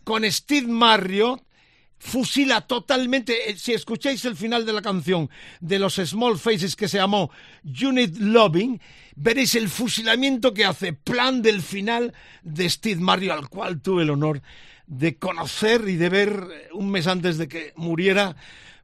[0.03, 1.43] con Steve Marriott
[2.03, 5.29] fusila totalmente, eh, si escucháis el final de la canción
[5.61, 7.31] de los Small Faces que se llamó
[7.63, 8.81] Unit Loving,
[9.15, 14.09] veréis el fusilamiento que hace, plan del final de Steve Marriott, al cual tuve el
[14.09, 14.41] honor
[14.85, 18.35] de conocer y de ver eh, un mes antes de que muriera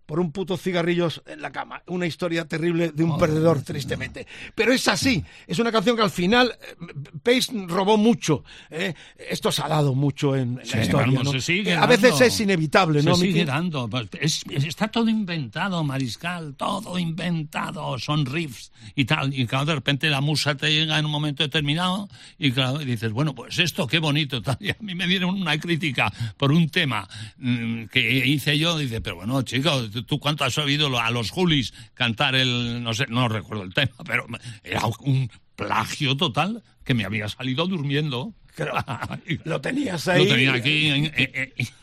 [0.10, 1.84] por un puto cigarrillos en la cama.
[1.86, 4.26] Una historia terrible de un perdedor, tristemente.
[4.55, 5.24] Pero es así.
[5.45, 6.76] Es una canción que al final eh,
[7.22, 8.43] Pace robó mucho.
[8.72, 8.95] ¿eh?
[9.30, 11.18] Esto se ha dado mucho en, en Sí, la historia.
[11.20, 11.39] vamos, ¿no?
[11.41, 12.26] sigue Eh, a veces dando.
[12.26, 13.14] es inevitable, ¿no?
[13.16, 13.88] Se sigue dando.
[13.88, 17.99] Pues, es- es- está todo inventado, Mariscal, todo inventado.
[17.99, 19.32] Son riffs y tal.
[19.32, 22.86] Y claro, de repente la musa te llega en un momento determinado y claro, y
[22.86, 24.41] dices, bueno, pues esto qué bonito.
[24.41, 24.57] Tal.
[24.70, 27.07] Y a mí me dieron una crítica por un tema
[27.38, 28.76] mm, que hice yo.
[28.78, 29.70] Dice, pero bueno, chico,
[30.02, 33.74] ¿tú- ¿tú cuánto has oído a los Julis cantar el, no sé, no recuerdo el
[33.74, 34.26] tema, pero
[34.64, 38.34] era un plagio total que me había salido durmiendo.
[39.45, 40.26] Lo tenías ahí.
[40.26, 40.91] Lo tenía aquí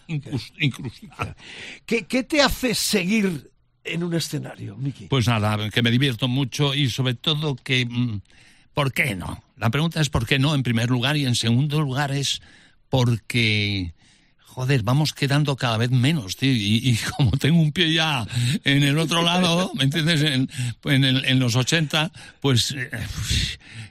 [0.59, 1.35] incrustado.
[1.87, 3.51] ¿Qué, qué te hace seguir
[3.85, 5.07] en un escenario, Miki?
[5.07, 7.87] Pues nada, que me divierto mucho y sobre todo que...
[7.87, 8.21] mm,
[8.75, 9.43] ¿Por qué no?
[9.57, 10.55] La pregunta es ¿por qué no?
[10.55, 12.43] En primer lugar y en segundo lugar es
[12.91, 13.95] porque...
[14.57, 16.51] Joder, vamos quedando cada vez menos, tío.
[16.51, 18.27] Y, como tengo un pie ya
[18.65, 20.23] en el otro lado, ¿me entiendes?
[20.23, 22.89] En, los 80, pues eh,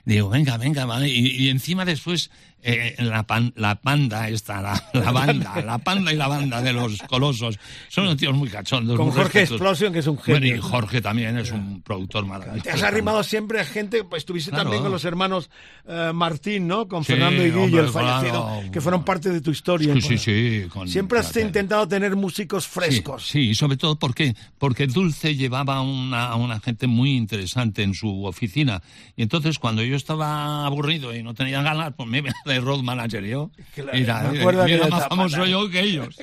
[0.04, 1.08] digo, venga, venga, vale.
[1.08, 2.32] Y encima después
[2.62, 6.72] eh, la, pan- la panda esta, la, la banda, la panda y la banda de
[6.72, 8.96] los colosos, son unos tíos muy cachondos.
[8.96, 9.42] Con muy Jorge.
[9.42, 10.62] Explosion, que es un Bueno, y genio.
[10.62, 12.62] Jorge también es un productor maravilloso.
[12.64, 14.64] Te has arrimado siempre a gente, pues estuviste Claro.
[14.64, 15.48] también con los hermanos
[15.86, 16.88] eh, Martín, ¿no?
[16.88, 18.70] Con Sí, Fernando y Guille, hombre, el fallecido, claro.
[18.72, 19.94] que fueron parte de tu historia.
[19.94, 23.26] Sí, sí, sí, con- Siempre has intentado tener músicos frescos.
[23.28, 27.94] Sí, y sobre todo porque, porque Dulce llevaba una, a una gente muy interesante en
[27.94, 28.82] su oficina.
[29.16, 33.24] Y entonces cuando yo estaba aburrido y no tenía ganas, pues me de road manager
[33.24, 33.50] yo.
[33.74, 36.16] Claro, Era, me acuerdo era más famoso yo que ellos.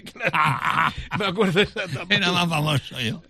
[1.19, 1.61] Me acuerdo.
[2.09, 3.21] Era más famoso yo.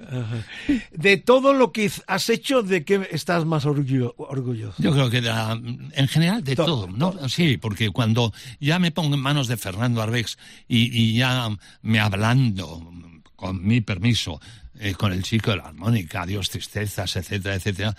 [0.91, 4.82] De todo lo que has hecho, ¿de qué estás más orgullo- orgulloso?
[4.82, 7.28] Yo creo que de la- en general de todo, ¿no?
[7.30, 10.38] Sí, porque cuando ya me pongo en manos de Fernando Arbex
[10.68, 11.50] y, y ya
[11.82, 12.91] me hablando,
[13.36, 14.39] con mi permiso,
[14.80, 17.96] eh, con el chico de la armónica, Dios tristezas, etcétera, etcétera,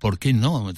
[0.00, 0.72] ¿por qué no?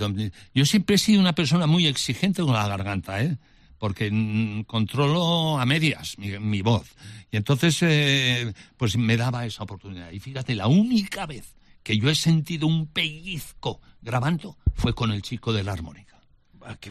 [0.54, 3.38] Yo siempre he sido una persona muy exigente con la garganta, ¿eh?
[3.78, 6.94] Porque mm, controlo a medias mi, mi voz.
[7.30, 10.10] Y entonces, eh, pues me daba esa oportunidad.
[10.10, 15.22] Y fíjate, la única vez que yo he sentido un pellizco grabando fue con el
[15.22, 16.20] chico de la armónica.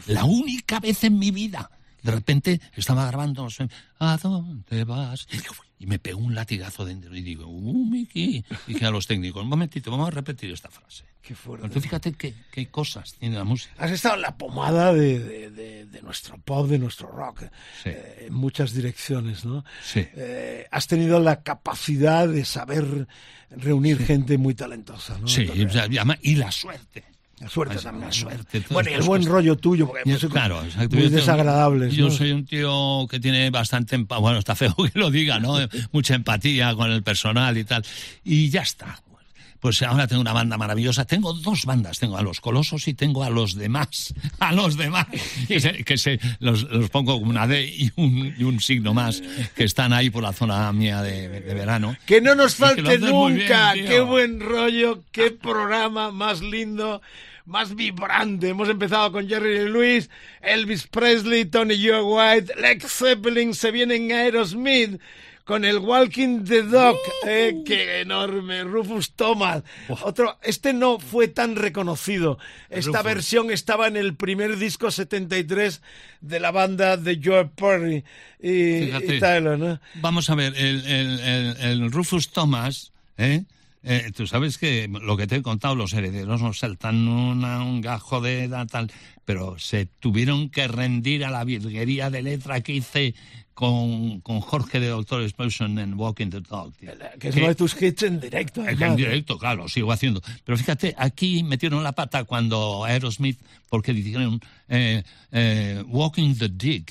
[0.06, 1.70] La única vez en mi vida.
[2.02, 3.68] De repente estaba grabando, no sé,
[4.00, 5.26] ¿a dónde vas?
[5.32, 5.38] Y
[5.86, 8.44] me pegó un latigazo dentro y digo, ¡uh, Miki!
[8.66, 11.04] Dije a los técnicos, un momentito, vamos a repetir esta frase.
[11.22, 11.66] Qué fuerte.
[11.66, 13.72] Entonces fíjate qué, qué cosas tiene la música.
[13.78, 17.42] Has estado en la pomada de, de- de- de nuestro pop, de nuestro rock,
[17.84, 19.64] eh, en muchas direcciones, ¿no?
[19.84, 20.00] Sí.
[20.14, 23.06] Eh, has tenido la capacidad de saber
[23.50, 25.28] reunir gente muy talentosa, ¿no?
[25.28, 27.04] Sí, y, y además- y la suerte.
[27.42, 28.10] La suerte Pues, también.
[28.70, 29.32] Bueno, y el buen cosas.
[29.32, 30.96] rollo tuyo, porque Yo- músicos claro, exacto.
[30.96, 31.94] muy Yo desagradables.
[31.94, 32.10] Yo ¿no?
[32.12, 35.56] soy un tío que tiene bastante bueno, está feo que lo diga, ¿no?
[35.92, 37.84] Mucha empatía con el personal y tal.
[38.24, 39.00] Y ya está.
[39.60, 41.04] Pues ahora tengo una banda maravillosa.
[41.04, 42.00] Tengo dos bandas.
[42.00, 44.12] Tengo a los Colosos y tengo a los demás.
[44.40, 45.06] A los demás.
[45.46, 48.92] Que, se, que se- los, los pongo como una D y un, y un signo
[48.92, 49.22] más
[49.54, 51.96] que están ahí por la zona mía de, de verano.
[52.06, 53.74] Que no nos falte nunca.
[53.74, 57.00] bien, qué buen rollo, qué programa más lindo,
[57.44, 58.48] más vibrante.
[58.48, 65.00] Hemos empezado con Jerry Lewis, Elvis Presley, Tony Joe White, Lex Zeppelin, se vienen Aerosmith.
[65.44, 69.64] Con el Walking the Dog, eh, qué enorme, Rufus Thomas.
[70.04, 72.38] Otro, este no fue tan reconocido.
[72.70, 73.04] Esta Rufus.
[73.04, 75.82] versión estaba en el primer disco 73
[76.20, 78.04] de la banda de Joe Perry
[78.40, 79.80] y, y Tyler, ¿no?
[79.94, 83.42] Vamos a ver, el, el- el- el Rufus Thomas, ¿eh?
[83.84, 87.80] Eh, tú sabes que lo que te he contado, los herederos no saltan una- un
[87.80, 88.90] gajo de edad tal,
[89.24, 93.14] pero se tuvieron que rendir a la virguería de letra que hice
[93.54, 96.72] con, con Jorge de Doctor Explosion en Walking the Dog.
[96.76, 96.90] tío.
[97.20, 98.62] Que es uno de tus hits en directo.
[98.62, 98.90] Además.
[98.90, 100.22] en directo, claro, sigo haciendo.
[100.44, 105.02] Pero fíjate, aquí metieron la pata cuando Aerosmith, porque dijeron eh,
[105.32, 106.86] eh, Walking the Dig.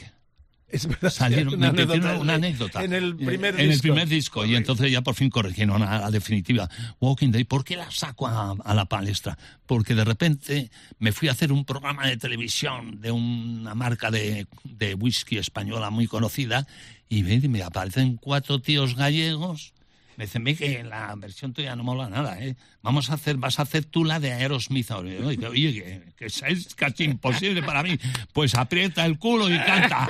[0.71, 2.83] Es verdad, Salieron, una anécdota una en- anécdota.
[2.83, 3.81] en el primer en el disco.
[3.81, 4.45] primer disco.
[4.45, 6.69] Y entonces ya por fin corrigieron a la definitiva
[6.99, 7.43] Walking Day.
[7.43, 9.37] ¿Por qué la saco a, a la palestra?
[9.65, 14.47] Porque de repente me fui a hacer un programa de televisión de una marca de,
[14.63, 16.65] de whisky española muy conocida
[17.09, 19.73] y me, me aparecen cuatro tíos gallegos.
[20.17, 22.55] Me dicen, ve que la versión tuya no mola nada, ¿eh?
[22.83, 24.91] Vamos a hacer, vas a hacer tú la de Aerosmith.
[24.91, 25.09] ahora".
[25.25, 27.97] Oye, oye, que, que es casi imposible para mí.
[28.33, 30.09] Pues aprieta el culo y canta.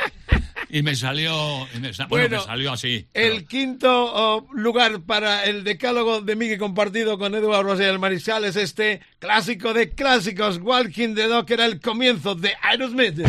[0.74, 3.06] Y me salió, y me sa- bueno, Bueno, me salió así.
[3.14, 8.46] El quinto oh, lugar para el decálogo de Miguel compartido con Eduardo Rosé del Mariscal
[8.46, 13.20] es este clásico de clásicos, Walking the Dog, que era el comienzo de Aerosmith.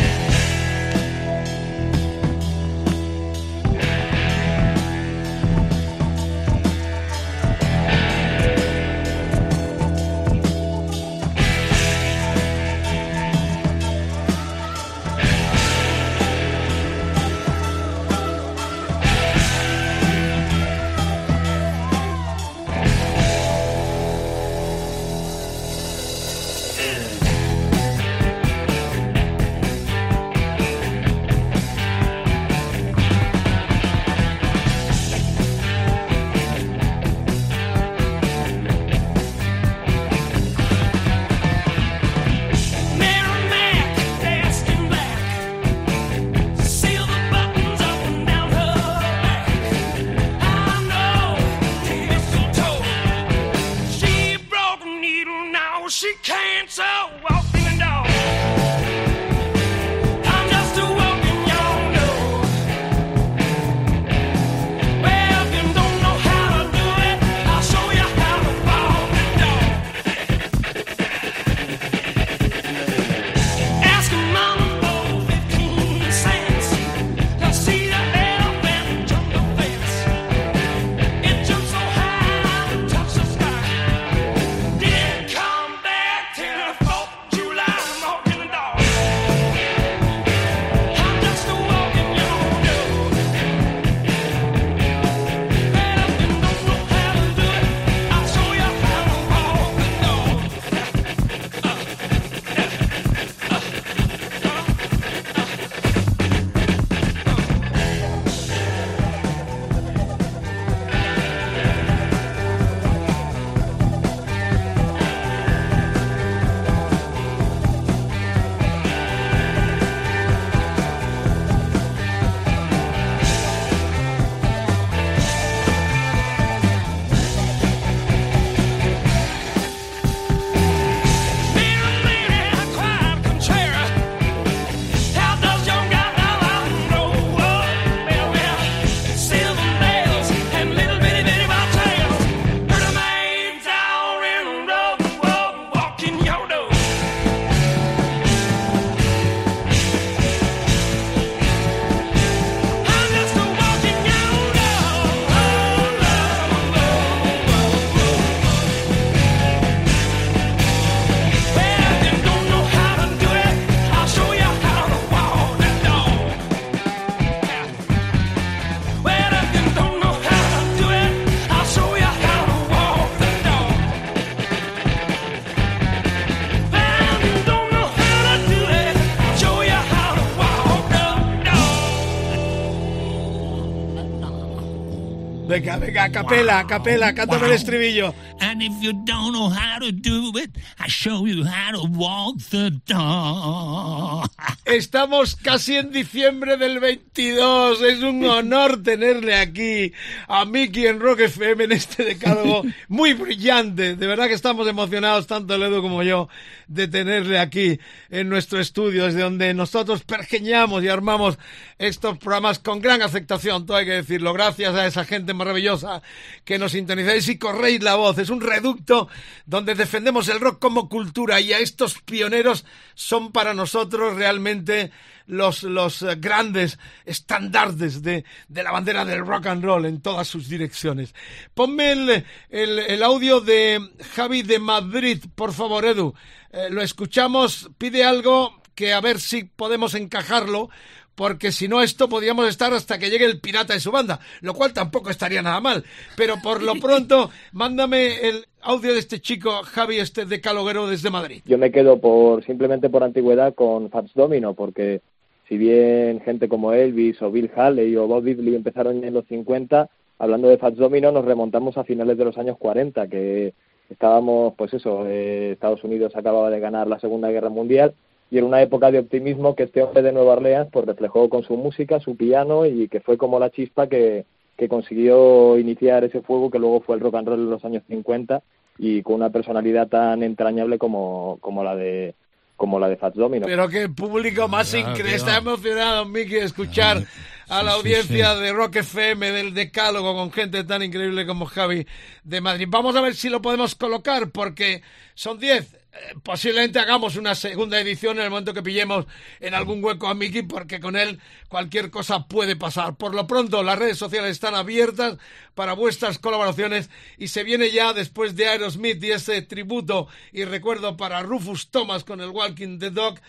[186.03, 188.13] Venga, capela, capela, cántame el estribillo.
[188.53, 192.37] And if you don't know how to do it, I show you how to walk
[192.51, 194.29] the dog.
[194.65, 197.81] Estamos casi en diciembre del 22.
[197.81, 199.91] Es un honor tenerle aquí
[200.27, 203.95] a Mickey en Rock FM en este decálogo muy brillante.
[203.95, 206.29] De verdad que estamos emocionados, tanto el Edu como yo,
[206.67, 207.79] de tenerle aquí
[208.11, 211.39] en nuestro estudio, desde donde nosotros pergeñamos y armamos
[211.79, 214.31] estos programas con gran aceptación, todo hay que decirlo.
[214.31, 216.03] Gracias a esa gente maravillosa
[216.45, 218.19] que nos sintonizáis y corréis la voz.
[218.19, 219.07] Es un reducto
[219.45, 224.91] donde defendemos el rock como cultura y a estos pioneros son para nosotros realmente
[225.25, 230.27] los, los eh, grandes estandartes de, de la bandera del rock and roll en todas
[230.27, 231.15] sus direcciones.
[231.53, 233.79] Ponme el, el, el audio de
[234.15, 236.13] Javi de Madrid, por favor, Edu.
[236.51, 240.69] Eh, lo escuchamos, pide algo que a ver si podemos encajarlo,
[241.15, 244.53] porque si no esto podríamos estar hasta que llegue el pirata de su banda, lo
[244.53, 245.83] cual tampoco estaría nada mal.
[246.17, 251.09] Pero por lo pronto, mándame el audio de este chico, Javi, este de Caloguero desde
[251.09, 251.41] Madrid.
[251.45, 255.01] Yo me quedo por simplemente por antigüedad con Fats Domino, porque
[255.47, 259.89] si bien gente como Elvis o Bill Haley o Bob Diddley empezaron en los 50,
[260.19, 263.53] hablando de Fats Domino nos remontamos a finales de los años 40, que
[263.89, 267.93] estábamos, pues eso, eh, Estados Unidos acababa de ganar la Segunda Guerra Mundial
[268.33, 271.43] y en una época de optimismo que este hombre de Nueva Orleans pues reflejó con
[271.43, 274.25] su música, su piano y que fue como la chispa que,
[274.57, 277.83] que consiguió iniciar ese fuego que luego fue el rock and roll en los años
[277.87, 278.41] 50
[278.79, 282.15] y con una personalidad tan entrañable como, como la de
[282.55, 283.45] como la de Fats Domino.
[283.45, 285.15] Pero qué público más Claro, increíble.
[285.15, 287.03] Está emocionado, Miki, de escuchar
[287.49, 288.41] a la sí, audiencia sí.
[288.41, 291.85] de Rock FM, del Decálogo, con gente tan increíble como Javi
[292.23, 292.67] de Madrid.
[292.67, 294.81] Vamos a ver si lo podemos colocar, porque
[295.13, 295.82] son 10.
[295.93, 299.05] Eh, Posiblemente hagamos una segunda edición en el momento que pillemos
[299.39, 301.19] en algún hueco a Miki, porque con él
[301.49, 302.95] cualquier cosa puede pasar.
[302.95, 305.17] Por lo pronto, las redes sociales están abiertas
[305.53, 310.97] para vuestras colaboraciones y se viene ya después de Aerosmith y ese tributo y recuerdo
[310.97, 313.19] para Rufus Thomas con el Walking the Dog,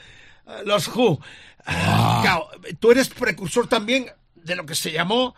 [0.46, 1.20] eh, los Who.
[1.66, 2.48] Ah, claro,
[2.80, 5.34] tú eres precursor también de lo que se llamó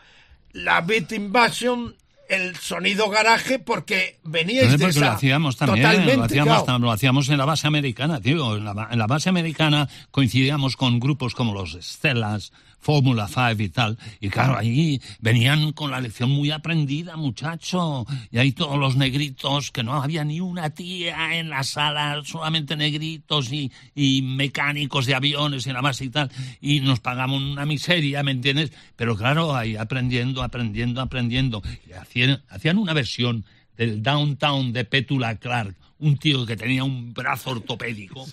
[0.53, 1.97] la Beat Invasion,
[2.29, 5.13] el sonido garaje, porque veníais de Porque lo esa...
[5.15, 6.79] hacíamos también, Totalmente, lo hacíamos, claro.
[6.81, 8.57] lo hacíamos en la base americana, tío.
[8.57, 13.69] En la, en la base americana coincidíamos con grupos como los Stellas, Fórmula 5 y
[13.69, 13.99] tal.
[14.21, 18.07] Y claro, ahí venían con la lección muy aprendida, muchacho.
[18.31, 22.77] Y ahí todos los negritos, que no había ni una tía en la sala, solamente
[22.77, 26.31] negritos y, y mecánicos de aviones en la base y tal.
[26.61, 28.71] Y nos pagamos una miseria, ¿me entiendes?
[28.95, 31.63] Pero claro, ahí aprendiendo, aprendiendo, aprendiendo.
[31.89, 31.93] Y
[32.23, 33.45] hacían, hacían una versión
[33.77, 38.25] del Downtown de Petula Clark, un tío que tenía un brazo ortopédico.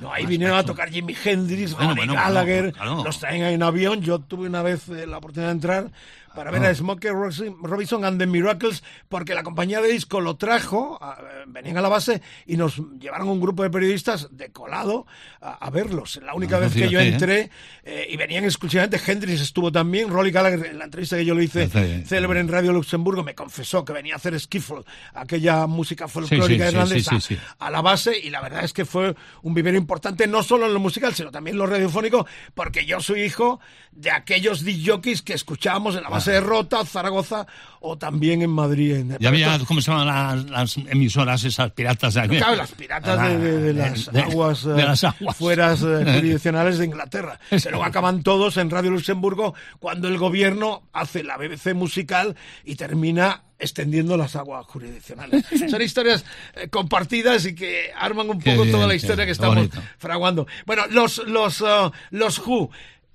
[0.00, 3.04] No, ahí vinieron a tocar Jimi Hendrix, Bueno, Gallagher, bueno, claro.
[3.04, 4.00] los traen en avión.
[4.00, 5.90] Yo tuve una vez eh, la oportunidad de entrar
[6.34, 10.98] para ver a Smokey Robinson- and the Miracles, porque la compañía de disco lo trajo,
[11.02, 15.06] a- eh, venían a la base y nos llevaron un grupo de periodistas de colado
[15.40, 16.20] a, a verlos.
[16.24, 17.08] La única Ah, vez que yo ¿eh?
[17.08, 17.50] entré
[17.84, 21.44] eh, y venían exclusivamente, Hendrix estuvo también, Rolly Gallagher, en la entrevista que yo le
[21.44, 22.04] hice Fíjate.
[22.06, 24.82] célebre en Radio Luxemburgo, me confesó que venía a hacer skiffle,
[25.14, 27.40] aquella música folclórica irlandesa, sí, sí.
[27.58, 30.74] a la base y la verdad es que fue un vivero importante no solo en
[30.74, 33.60] lo musical sino también en lo radiofónico porque yo soy hijo
[33.92, 37.46] de aquellos DJs que escuchábamos en la base de Rota, Zaragoza
[37.80, 38.94] o también en Madrid.
[38.96, 42.14] En Y había, ¿cómo se llaman las, las emisoras esas piratas?
[42.14, 42.36] de aquí?
[42.36, 45.36] Claro, las piratas de, de- de las aguas, de eh, las aguas.
[45.36, 47.38] fueras eh, jurisdiccionales de Inglaterra.
[47.56, 52.76] Se luego acaban todos en Radio Luxemburgo cuando el gobierno hace la BBC musical y
[52.76, 55.44] termina extendiendo las aguas jurisdiccionales.
[55.70, 59.54] Son historias eh, compartidas y que arman un poco bien, toda la historia que estamos
[59.56, 59.80] bonito.
[59.98, 60.46] fraguando.
[60.66, 62.70] Bueno, los los eh, los Who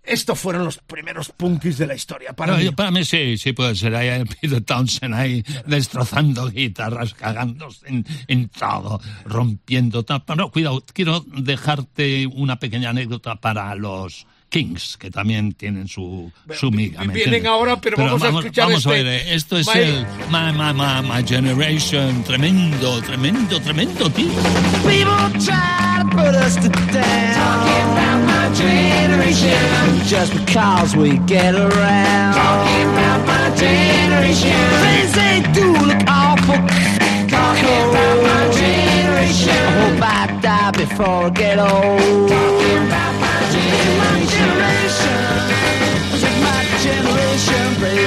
[0.07, 2.33] estos fueron los primeros punkis de la historia.
[2.33, 2.65] Para No, mí.
[2.65, 3.93] yo- para mí sí, sí puede ser.
[3.95, 10.23] Ahí Peter Townsend ahí destrozando guitarras, cagándose en, en todo, rompiendo tal.
[10.25, 16.71] Pero cuidado, quiero dejarte una pequeña anécdota para los Kings, que también tienen su, su
[16.71, 17.01] miga.
[17.03, 17.45] ¿me vienen entiendes?
[17.51, 19.03] ahora, pero vamos a escuchar Vamos a este.
[19.03, 24.29] ver, eh, esto es My- el My, My, My, My Generation, tremendo, tremendo, tremendo, tío.
[24.85, 25.11] People
[25.43, 27.35] try to put us to down.
[27.35, 30.07] Talking about my generation.
[30.07, 32.33] Just because we get around.
[32.33, 34.55] Talking about my generation.
[34.81, 36.55] Things they do look awful.
[37.27, 39.49] Talking about my generation.
[39.49, 42.29] I hope I die before I get old.
[42.29, 43.16] Talking about
[47.79, 48.03] baby.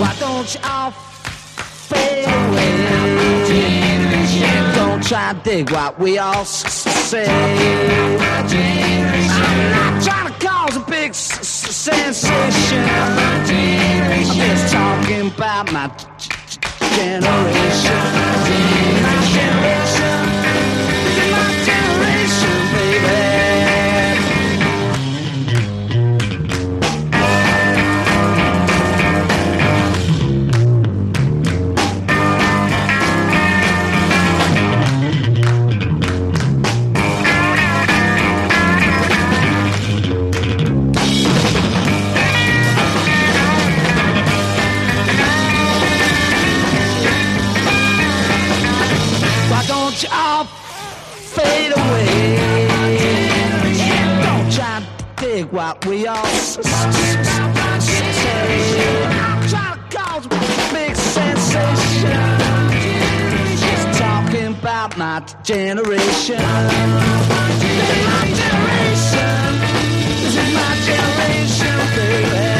[0.00, 2.68] Why don't you all fade away?
[4.74, 7.26] Don't try to dig what we all say.
[7.26, 8.18] I'm
[9.70, 12.84] not trying to cause a big sensation.
[12.84, 13.46] I'm
[14.36, 15.88] just talking about my
[16.96, 18.67] generation.
[55.78, 56.62] What we all say.
[59.48, 60.28] Try to cause a
[60.72, 62.38] big sensation.
[63.58, 66.42] Just talking about my generation.
[66.42, 66.72] My
[68.40, 69.40] generation.
[70.22, 72.57] This is my generation, baby.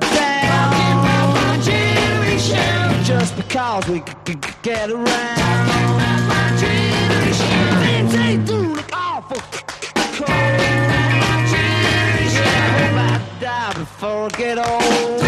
[0.00, 1.04] Down.
[1.34, 3.04] My generation.
[3.04, 5.06] Just because we c- c- c- get around.
[6.32, 7.58] My generation.
[7.84, 10.60] Things they do look awful c- c- cold.
[11.22, 12.44] My generation.
[12.44, 15.19] I hope I die before I get old.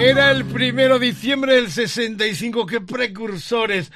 [0.00, 3.92] Era el primero de diciembre del 65, qué precursores.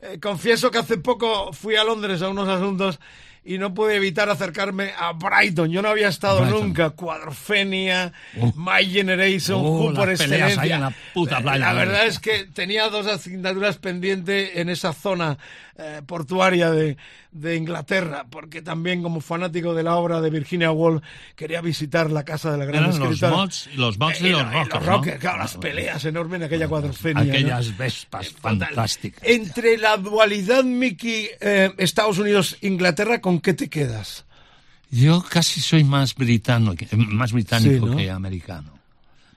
[0.00, 3.00] Eh, confieso que hace poco fui a Londres a unos asuntos
[3.48, 5.70] y no pude evitar acercarme a Brighton.
[5.70, 6.60] Yo no había estado Brighton.
[6.66, 6.90] nunca.
[6.90, 8.52] Cuadrofenia, Oh.
[8.56, 10.74] My Generation, Oh, Who por excelencia.
[10.76, 11.58] en la puta playa.
[11.66, 15.38] La verdad es que tenía dos asignaturas pendientes en esa zona
[15.78, 16.96] eh, portuaria de,
[17.30, 21.02] de Inglaterra, porque también como fanático de la obra de Virginia Woolf
[21.36, 23.36] quería visitar la casa de la gran Eran los escritora.
[23.36, 24.92] mods, los mods y Eh, los eh, rockers, los ¿no?
[24.92, 27.24] rockers, claro, las peleas enormes en aquella cuadrofenia.
[27.24, 27.30] ¿no?
[27.30, 29.22] Aquellas vespas fantásticas.
[29.24, 34.24] Entre la dualidad, Mickey, eh, Estados Unidos-Inglaterra, ¿con qué te quedas?
[34.90, 37.96] Yo casi soy más británico, que- más británico Sí, ¿no?
[37.98, 38.77] que americano.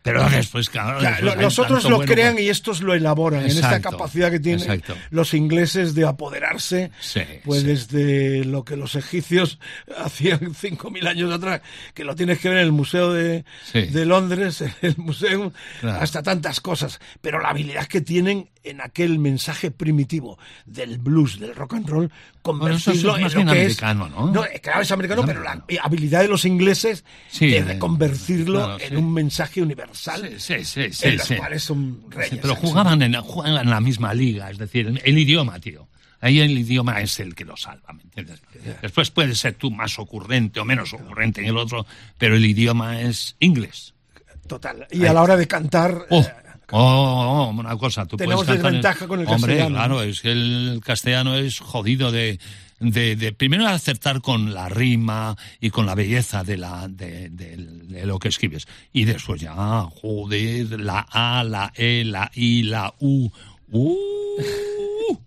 [0.04, 2.96] Pero después, claro, Claro, después lo- hay los otros lo bueno crean y estos lo
[2.96, 4.96] elaboran en esta capacidad que tienen exacto.
[5.12, 7.68] los ingleses de apoderarse, Sí, pues sí.
[7.68, 9.60] desde lo que los egipcios
[9.98, 11.62] hacían 5.000 años atrás,
[11.94, 13.82] que lo tienes que ver en el Museo de, Sí.
[13.82, 16.02] de Londres, en el museo, Claro.
[16.02, 17.00] hasta tantas cosas.
[17.22, 22.12] Pero la habilidad que tienen en aquel mensaje primitivo del blues, del rock and roll,
[22.44, 24.12] Bueno, eso es convertirlo más en lo que americano, es...
[24.12, 24.46] ¿no?
[24.62, 28.96] claro, es americano, Es pero la habilidad de los ingleses Sí, de claro, en sí.
[28.96, 30.36] un mensaje universal.
[30.40, 31.36] Sí, sí, sí, en los sí.
[31.36, 32.40] cuales son reyes.
[32.42, 35.88] pero jugaban en, juegan en la misma liga, es decir, el, el idioma, tío.
[36.20, 38.42] Ahí el idioma es el que lo salva, ¿me entiendes?
[38.80, 41.88] Después puedes ser tú más ocurrente o menos ocurrente en el otro,
[42.20, 43.96] pero el idioma es inglés.
[44.48, 44.86] Total.
[44.92, 46.34] Y a la hora de cantar, Oh, eh,
[46.72, 49.76] oh, oh, una cosa, tú Tenemos puedes cantar en- desventaja con el Hombre, castellano.
[49.76, 52.40] claro, es que el castellano es jodido de,
[52.80, 57.58] de, de primero acertar con la rima y con la belleza de la de, de-
[57.58, 59.54] de lo que escribes y después ya
[60.02, 63.30] joder la a la e la i la u
[63.72, 63.96] uh.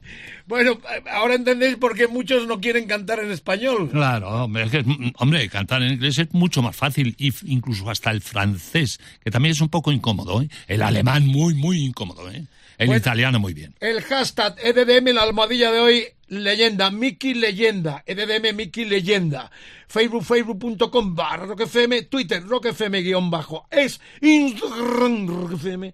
[0.47, 0.79] bueno,
[1.11, 3.91] ahora entendéis por qué muchos no quieren cantar en español.
[3.91, 4.85] Claro, hombre, es que,
[5.17, 9.61] hombre, cantar en inglés es mucho más fácil, incluso hasta el francés, que también es
[9.61, 10.49] un poco incómodo, ¿eh?
[10.67, 12.45] El alemán muy, muy incómodo, ¿eh?
[12.77, 13.75] El italiano muy bien.
[13.81, 19.51] El hashtag EDDM, la almohadilla de hoy, leyenda, Mickey Leyenda, EDDM Mickey Leyenda,
[19.87, 25.93] Facebook, facebook.com barra roquefm, Twitter, roquefm guion bajo, es Instagram roquefm,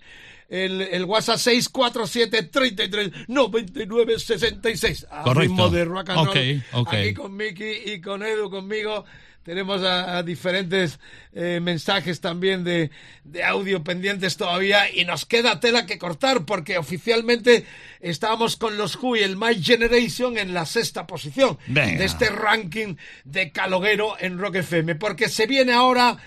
[0.51, 5.07] el, el WhatsApp 647 33 99 66.
[5.11, 5.41] A Correcto.
[5.41, 6.87] ritmo de rock and roll.
[6.87, 9.05] Aquí con Mickey y con Edu conmigo.
[9.43, 11.01] Tenemos a, a diferentes
[11.33, 12.91] eh, mensajes también de,
[13.25, 17.65] de audio pendientes todavía y nos queda tela que cortar porque oficialmente
[18.01, 21.99] estábamos con los Who y el My Generation en la sexta posición Venga.
[21.99, 26.19] de este ranking de Caloguero en Rock FM porque se viene ahora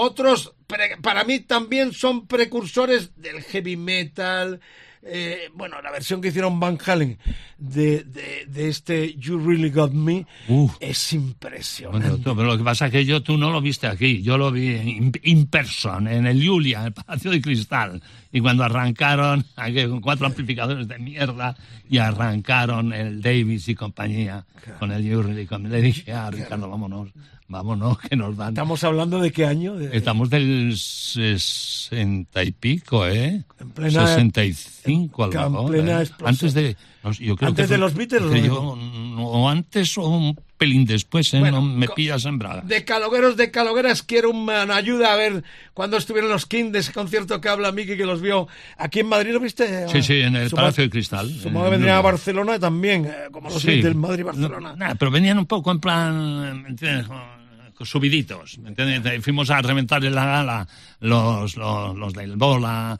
[0.00, 4.60] otros, pre- para mí también son precursores del heavy metal.
[5.02, 7.18] eh, bueno, la versión que hicieron Van Halen
[7.56, 10.74] de, de, de este You Really Got Me Uf.
[10.80, 12.08] es impresionante.
[12.08, 14.36] Bueno, tú, pero lo que pasa es que yo, tú no lo viste aquí, yo
[14.38, 18.02] lo vi in, in person, en el Julia, en el Palacio de Cristal.
[18.32, 21.56] Y cuando arrancaron, aquí con cuatro amplificadores de mierda,
[21.88, 24.44] y arrancaron el Davis y compañía
[24.78, 27.08] con el Jury, con- le dije a Ricardo, vámonos,
[27.48, 28.50] Vámonos, que nos dan.
[28.50, 29.78] ¿Estamos hablando de qué año?
[29.80, 33.42] Estamos del sesenta y pico, ¿eh?
[33.60, 36.02] En plena- 65 a lo en mejor, plena ¿eh?
[36.02, 36.28] explosión.
[36.28, 36.76] Antes de...
[37.02, 38.46] no sé, yo creo ¿Antes que de los Beatles o que no?
[38.46, 41.38] yo, no, antes o un pelín después, ¿eh?
[41.38, 42.62] Bueno, no me pillas en braga.
[42.62, 45.42] De calogueros, de calogueras, quiero una ayuda a ver
[45.72, 48.46] cuándo estuvieron los King de ese concierto que habla Miki, que los vio
[48.76, 49.88] aquí en Madrid, ¿lo viste?
[49.88, 51.30] Sí, sí, en el Palacio de Cristal.
[51.30, 52.02] Su en madre vendría a.
[52.02, 53.68] Barcelona también, eh, como los Sí.
[53.68, 54.74] Beatles, Madrid-Barcelona.
[54.76, 56.76] Nada, pero venían un poco en plan,
[57.84, 59.22] Subiditos, ¿me entiendes?
[59.22, 60.68] Fuimos a reventar en la gala
[61.00, 62.98] los, los, los del Bola,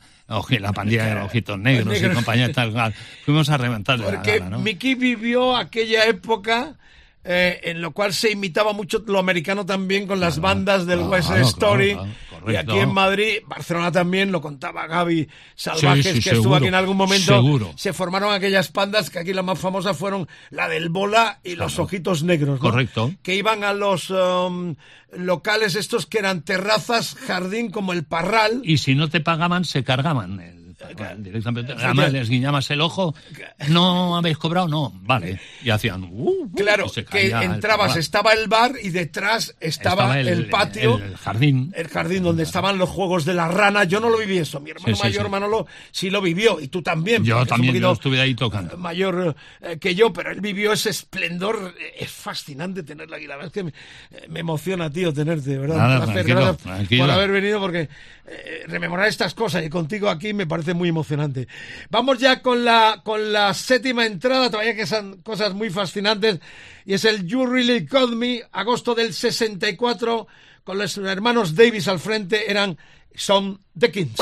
[0.59, 2.11] la pandilla de los ojitos negros, negros.
[2.11, 2.71] y compañía tal.
[2.71, 2.93] cual.
[3.25, 4.59] Fuimos a reventar la Porque gala, ¿no?
[4.59, 6.75] Miki vivió aquella época
[7.31, 11.11] eh, en lo cual se imitaba mucho lo americano también con las bandas del claro,
[11.11, 11.97] West claro, Story.
[12.47, 16.65] y aquí en Madrid, Barcelona también, lo contaba Gaby Salvajes, Sí, sí, que estuvo aquí
[16.65, 17.35] en algún momento.
[17.35, 17.71] seguro.
[17.75, 21.77] Se formaron aquellas bandas que aquí las más famosas fueron la del Bola y los
[21.77, 22.59] Ojitos Negros.
[22.59, 22.59] ¿no?
[22.59, 23.13] Correcto.
[23.21, 24.73] Que iban a los um,
[25.13, 28.61] locales estos que eran terrazas, jardín, como el Parral.
[28.63, 30.39] Y si no te pagaban, se cargaban
[30.79, 31.73] parral directamente.
[31.73, 33.13] Además, les guiñabas el ojo.
[33.67, 34.67] ¿No habéis cobrado?
[34.67, 34.93] No.
[35.01, 35.39] Vale.
[35.63, 36.03] Y hacían...
[36.03, 40.97] uh, uh, Claro, y que el entrabas, estaba el bar y detrás estaba, el, patio.
[40.97, 41.73] El jardín.
[41.75, 43.83] el jardín donde estaban los juegos de la rana.
[43.83, 44.59] Yo no lo viví eso.
[44.59, 45.31] Mi hermano Sí, mayor, sí.
[45.31, 46.59] Manolo, sí lo vivió.
[46.59, 47.23] Y tú también.
[47.23, 48.77] Yo también yo estuve ahí tocando.
[48.77, 51.73] mayor eh, que yo, pero él vivió ese esplendor.
[51.79, 53.27] Eh, Es fascinante tenerlo aquí.
[53.27, 53.69] La verdad es que me,
[54.11, 55.77] eh, me emociona, tío, tenerte, ¿verdad?
[55.77, 57.03] Nada, Un placer, tranquilo, gracias tranquilo.
[57.05, 57.89] por haber venido, porque
[58.27, 61.47] eh, rememorar estas cosas y contigo aquí me parece muy emocionante.
[61.89, 66.39] Vamos ya con la, con la séptima entrada, todavía que son cosas muy fascinantes,
[66.85, 70.27] y es el You Really Got Me, agosto del 64,
[70.63, 72.77] con los hermanos Davis al frente, eran
[73.15, 74.15] son The Kings.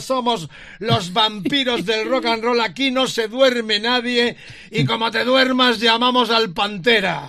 [0.00, 0.48] Somos
[0.78, 4.36] los vampiros del rock and roll, aquí no se duerme nadie
[4.70, 7.28] y como te duermas llamamos al Pantera.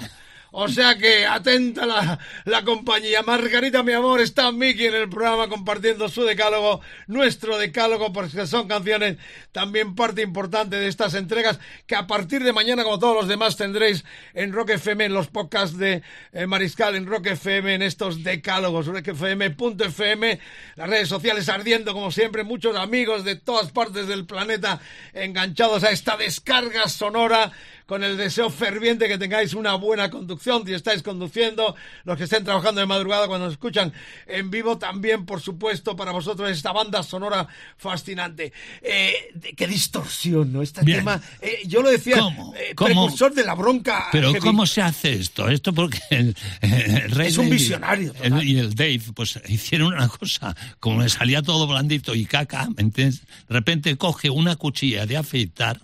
[0.53, 3.21] O sea que atenta la, la compañía.
[3.21, 8.67] Margarita, mi amor, está Miki en el programa compartiendo su decálogo, nuestro decálogo, porque son
[8.67, 9.17] canciones
[9.53, 13.55] también parte importante de estas entregas que a partir de mañana, como todos los demás,
[13.55, 16.01] tendréis en Rock FM, en los podcasts de
[16.33, 20.39] eh, Mariscal, en Rock FM, en estos decálogos, rockfm.fm,
[20.75, 24.81] las redes sociales ardiendo como siempre, muchos amigos de todas partes del planeta
[25.13, 27.53] enganchados a esta descarga sonora
[27.91, 31.75] con el deseo ferviente que tengáis una buena conducción, si estáis conduciendo,
[32.05, 33.91] los que estén trabajando de madrugada cuando nos escuchan
[34.27, 38.53] en vivo, también, por supuesto, para vosotros esta banda sonora fascinante.
[38.81, 39.13] Eh,
[39.57, 40.61] qué distorsión, ¿no?
[40.61, 40.99] Este Bien.
[40.99, 42.55] tema, eh, yo lo decía, ¿Cómo?
[42.55, 42.87] eh, ¿Cómo?
[42.87, 44.07] precursor de la bronca.
[44.13, 44.39] Pero heavy.
[44.39, 45.49] ¿cómo se hace esto?
[45.49, 50.07] Esto porque el, el rey Es un visionario, el- y el Dave pues hicieron una
[50.07, 53.19] cosa, como le salía todo blandito y caca, ¿me entiendes?
[53.49, 55.81] De repente coge una cuchilla de afeitar,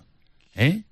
[0.57, 0.83] ¿eh?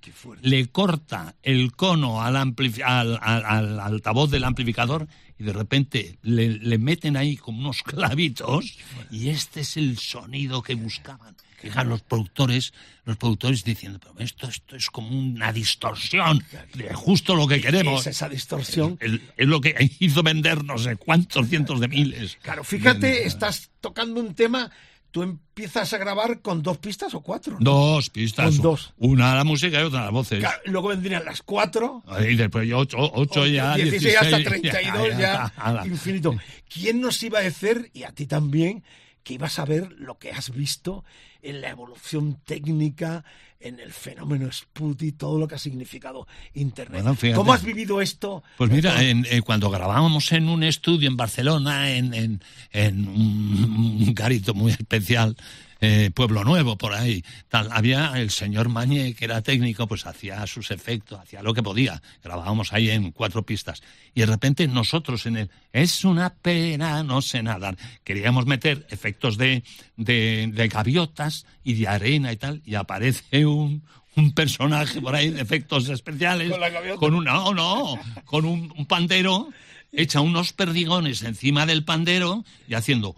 [0.42, 5.06] le corta el cono al, al, al- al altavoz del amplificador
[5.38, 8.78] y de repente le, le meten ahí como unos clavitos
[9.10, 11.36] y este es el sonido que buscaban.
[11.58, 12.74] Fijan los productores,
[13.06, 16.44] los productores diciendo, pero esto, esto es como una distorsión
[16.74, 18.02] de justo lo que queremos.
[18.02, 18.98] Es esa distorsión.
[19.00, 22.36] Es lo que hizo vender no sé cuántos cientos de miles.
[22.42, 24.70] Claro, fíjate, estás tocando un tema,
[25.16, 27.56] tú empiezas a grabar con dos pistas o cuatro.
[27.58, 27.64] ¿no?
[27.70, 28.56] Dos pistas.
[28.56, 28.92] Con dos.
[28.98, 30.40] Una a la música y otra a las voces.
[30.40, 32.04] Claro, luego vendrían las cuatro.
[32.20, 35.86] Y después yo ocho, ocho ya, 16 16, hasta 32 ya, ya, ala.
[35.86, 36.36] infinito.
[36.68, 38.84] ¿Quién nos iba a decir, y a ti también,
[39.26, 41.04] que ibas a ver lo que has visto
[41.42, 43.24] en la evolución técnica,
[43.58, 47.02] en el fenómeno Sputi, todo lo que ha significado Internet?
[47.02, 47.34] Bueno.
[47.34, 48.44] ¿Cómo has vivido esto?
[48.56, 54.04] Pues mira, en- en- cuando grabábamos en un estudio en Barcelona, en, en, en un,
[54.06, 55.36] un garito muy especial,
[55.80, 60.46] eh, Pueblo Nuevo, por ahí, tal, había el señor Mañé, que era técnico, pues hacía
[60.46, 62.00] sus efectos, hacía lo que podía.
[62.22, 63.82] Grabábamos ahí en cuatro pistas.
[64.14, 69.36] Y de repente nosotros en el Es una pena, no sé nadar, queríamos meter efectos
[69.36, 69.62] de,
[69.96, 73.82] de, de gaviotas y de arena y tal, y aparece un,
[74.16, 76.98] un personaje por ahí de efectos especiales Con la gaviota.
[76.98, 79.50] con un no, no, con un, un pandero,
[79.92, 83.14] echa unos perdigones encima del pandero y haciendo.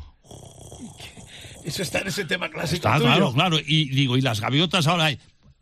[1.69, 2.77] Eso está en ese tema clásico.
[2.77, 3.07] Está tuyo.
[3.07, 3.59] claro, claro.
[3.65, 5.11] Y digo, y las gaviotas ahora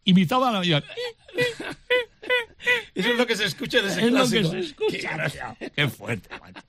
[0.05, 0.85] imitaba a la.
[2.95, 4.51] Eso es lo que se escucha de ese Es lo que clásico.
[4.51, 5.55] se escucha.
[5.59, 6.61] Qué- Qué fuerte, macho.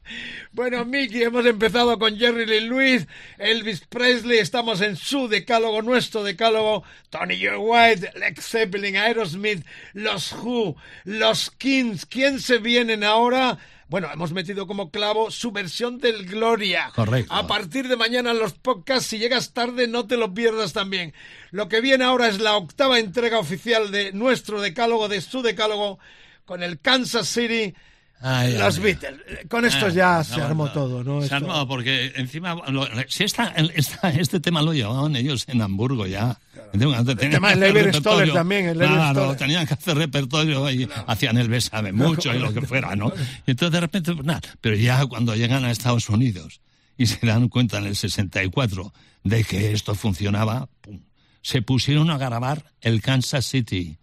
[0.51, 3.07] Bueno, Miki, hemos empezado con Jerry Lee Lewis,
[3.39, 10.33] Elvis Presley, estamos en su decálogo, nuestro decálogo, Tony Joe White, Led Zeppelin, Aerosmith, los
[10.33, 10.75] Who,
[11.05, 13.57] los Kings, ¿quién se vienen ahora?
[13.89, 16.91] Bueno, hemos metido como clavo su versión del Gloria.
[16.93, 17.33] Correcto.
[17.33, 21.13] A partir de mañana en los podcasts, si llegas tarde, no te lo pierdas también.
[21.51, 25.99] Lo que viene ahora es la octava entrega oficial de nuestro decálogo, de su decálogo,
[26.43, 27.75] con el Kansas City,
[28.19, 28.79] Ay, los.
[28.79, 29.19] Beatles.
[29.47, 31.19] Con esto ya se armó todo, ¿no?
[31.19, 35.45] Se Esto- armó porque encima, lo- si esta, el- esta- este tema lo llevaban ellos
[35.47, 36.37] en Hamburgo ya.
[36.71, 37.93] Tenían El tema Lever.
[37.95, 39.37] Stoller también, el Claro, Stoller.
[39.37, 43.13] tenían que hacer repertorio y hacían el Bésame mucho y lo que fuera, ¿no?
[43.45, 46.59] Y entonces de repente, pues nada, pero ya cuando llegan a Estados Unidos
[46.97, 48.91] y se dan cuenta en el 64
[49.23, 51.01] de que esto funcionaba, pum,
[51.41, 53.97] se pusieron a grabar el Kansas City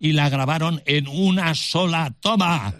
[0.00, 2.72] y la grabaron en una sola toma.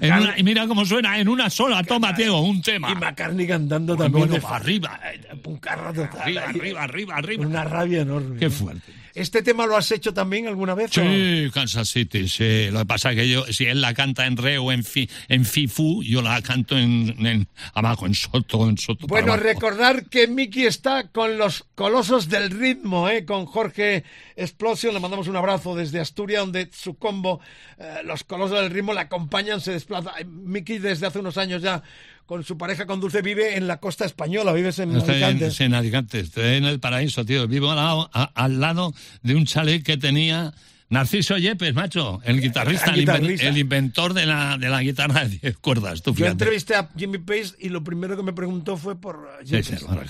[0.00, 2.90] En una- y mira cómo suena, en una sola toma, Diego, un tema.
[2.90, 4.28] Y McCartney cantando también.
[4.28, 4.98] bueno, de arriba.
[5.44, 6.20] Un carro total.
[6.38, 7.46] Arriba, arriba, arriba, arriba.
[7.46, 8.38] Una rabia enorme.
[8.38, 8.92] Qué fuerte.
[9.18, 10.96] ¿Este tema lo has hecho también alguna vez?
[10.96, 12.68] o- Sí, Kansas City, sí.
[12.70, 15.08] Lo que pasa es que yo, si él la canta en re o en, fi,
[15.28, 19.06] en fifu, yo la canto en, en abajo, en soto, en soto.
[19.06, 23.24] Bueno, recordar que Miki está con los colosos del ritmo, ¿eh?
[23.24, 24.04] con Jorge
[24.36, 24.94] Explosion.
[24.94, 27.40] Le mandamos un abrazo desde Asturias, donde su combo,
[27.78, 30.12] eh, los colosos del ritmo, le acompañan, se desplaza.
[30.26, 31.82] Miki desde hace unos años ya,
[32.28, 35.50] con su pareja, con Dulce, vive en la costa española, vives en Estoy en, Alicante.
[35.50, 37.48] sí, en Alicante, estoy en el paraíso, tío.
[37.48, 40.52] Vivo al lado, a- al lado de un chalet que tenía
[40.90, 43.48] Narciso Yepes, macho, el guitarrista, el, guitarrista.
[43.48, 46.02] el inventor de la, de la guitarra de 10 cuerdas.
[46.02, 49.56] Tú Yo entrevisté a Jimmy Page y lo primero que me preguntó fue por Sí,
[49.62, 49.80] Jepes.
[49.80, 50.02] sí, bueno,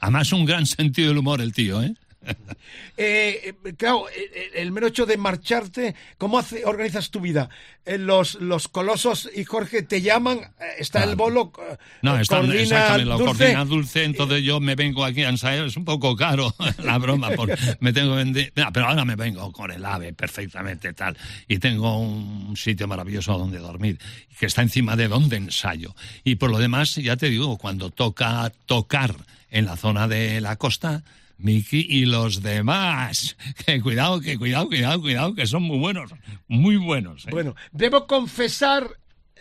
[0.00, 1.94] además, un gran sentido del humor el tío, ¿eh?
[2.96, 7.48] Eh, eh, claro, eh, el mero hecho de marcharte, ¿cómo hace, organizas tu vida?
[7.84, 13.18] Eh, los, los colosos y Jorge te llaman, está el bolo, eh, No, está, lo
[13.18, 13.56] Dulce.
[13.66, 16.54] Dulce, entonces yo me vengo aquí a ensayar, es un poco caro
[16.84, 20.12] la broma, porque me tengo que vender, No, pero ahora me vengo con el ave
[20.12, 21.16] perfectamente tal,
[21.48, 23.98] y tengo un sitio maravilloso donde dormir,
[24.38, 25.96] que está encima de donde ensayo.
[26.22, 29.16] Y por lo demás, ya te digo, cuando toca tocar
[29.50, 31.02] en la zona de la costa,
[31.38, 36.12] Miki y los demás, que cuidado, que cuidado, cuidado, cuidado, que son muy buenos,
[36.48, 37.26] muy buenos.
[37.26, 37.30] ¿eh?
[37.30, 38.88] Bueno, debo confesar,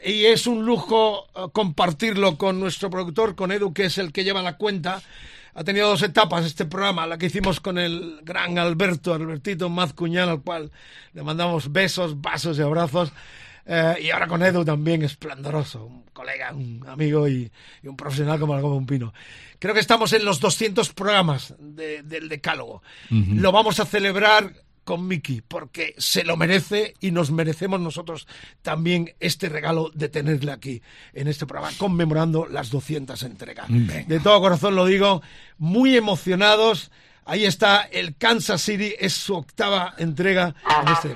[0.03, 4.23] y es un lujo eh, compartirlo con nuestro productor, con Edu, que es el que
[4.23, 5.01] lleva la cuenta.
[5.55, 10.27] Ha tenido dos etapas este programa, la que hicimos con el gran Alberto, Albertito Mazcuñán,
[10.27, 10.71] al cual
[11.13, 13.11] le mandamos besos, vasos y abrazos.
[13.65, 17.49] Eh, y ahora con Edu también, esplendoroso, un colega, un amigo y,
[17.81, 19.13] y un profesional como de un pino.
[19.59, 22.83] Creo que estamos en los 200 programas de- del Decálogo.
[23.09, 23.35] Ujú.
[23.35, 24.53] Lo vamos a celebrar
[24.83, 28.27] con Mickey, porque se lo merece y nos merecemos nosotros
[28.61, 30.81] también este regalo de tenerle aquí
[31.13, 33.67] en este programa, conmemorando las 200 entregas.
[33.69, 34.03] Venga.
[34.05, 35.21] De todo corazón lo digo,
[35.57, 36.91] muy emocionados.
[37.23, 41.13] Ahí está el Kansas City, es su octava entrega en este.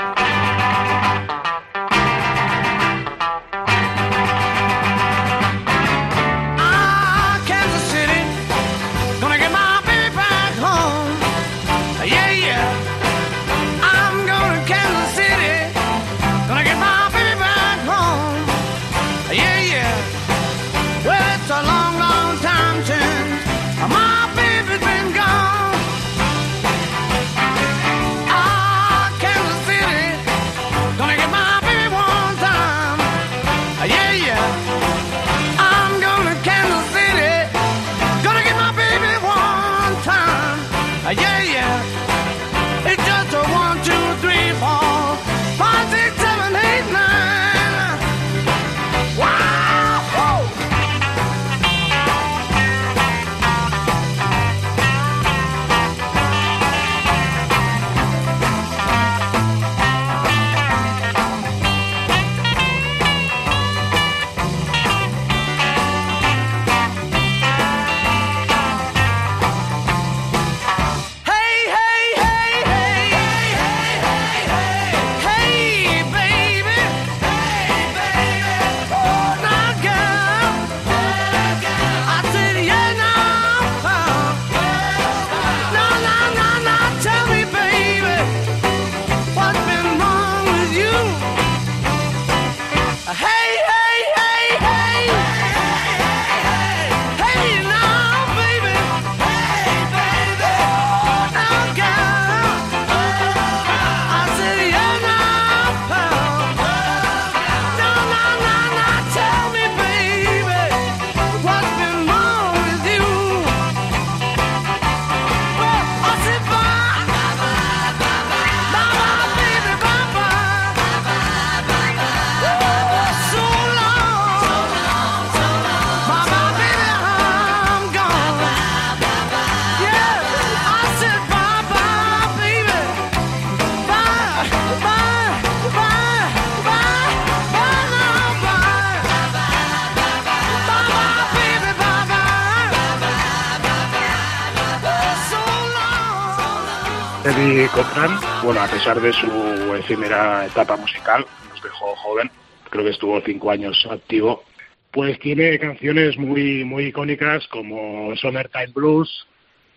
[148.44, 152.32] Bueno, a pesar de su efímera etapa musical, nos dejó joven,
[152.72, 154.44] creo que estuvo cinco años activo,
[154.90, 159.28] pues tiene canciones muy muy icónicas como Summertime Blues,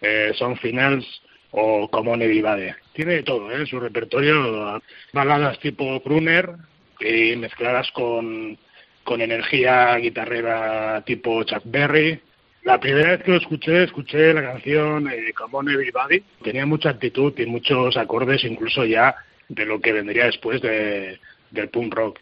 [0.01, 1.05] eh, Son Finals
[1.51, 2.77] o como Nevivade.
[2.95, 3.67] Tiene de todo, ¿eh?
[3.67, 4.81] Su repertorio,
[5.13, 6.55] baladas tipo crooner
[7.01, 8.57] y mezcladas con,
[9.05, 12.19] con energía guitarrera tipo Chuck Berry,
[12.63, 16.23] la primera vez que lo escuché, escuché la canción eh, Come On Everybody.
[16.43, 19.15] Tenía mucha actitud y muchos acordes, incluso ya
[19.49, 21.19] de lo que vendría después de,
[21.51, 22.19] del punk rock.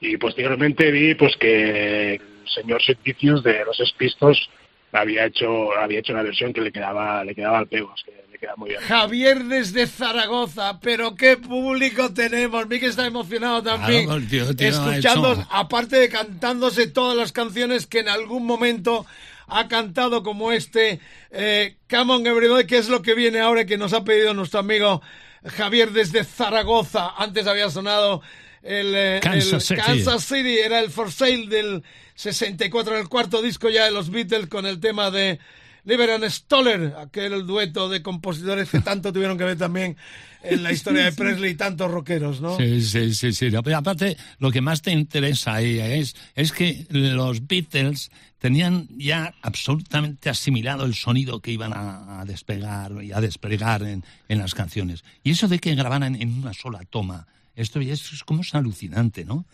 [0.00, 2.20] Y posteriormente vi pues que el
[2.54, 4.48] señor Sid Vicious de los Pistos
[4.92, 8.12] había hecho había hecho una versión que le quedaba le quedaba al pego, es que
[8.32, 8.80] le queda muy bien.
[8.80, 12.66] Javier desde Zaragoza, pero qué público tenemos.
[12.66, 14.06] Miki está emocionado también.
[14.06, 19.06] Claro, tío- tío ha escuchando, aparte de cantándose todas las canciones que en algún momento
[19.50, 21.00] ha cantado como este
[21.30, 24.60] eh, Come on Everybody, que es lo que viene ahora que nos ha pedido nuestro
[24.60, 25.02] amigo
[25.44, 27.10] Javier desde Zaragoza.
[27.16, 28.22] Antes había sonado
[28.62, 29.80] el, eh, Kansas el City.
[29.80, 31.82] Kansas City, era el For Sale del
[32.14, 35.38] 64, el cuarto disco ya de los Beatles con el tema de
[35.90, 39.96] Liber and Stoller, aquel dueto de compositores que tanto tuvieron que ver también
[40.44, 42.56] en la historia de Presley y tantos rockeros, ¿no?
[42.56, 43.50] Sí, sí, sí, sí.
[43.50, 49.34] Pero Aparte, lo que más te interesa ahí es, es que los Beatles tenían ya
[49.42, 54.54] absolutamente asimilado el sonido que iban a, a despegar y a desplegar en, en las
[54.54, 55.02] canciones.
[55.24, 58.54] Y eso de que grabaran en una sola toma, esto ya es, es como es
[58.54, 59.44] alucinante, ¿no?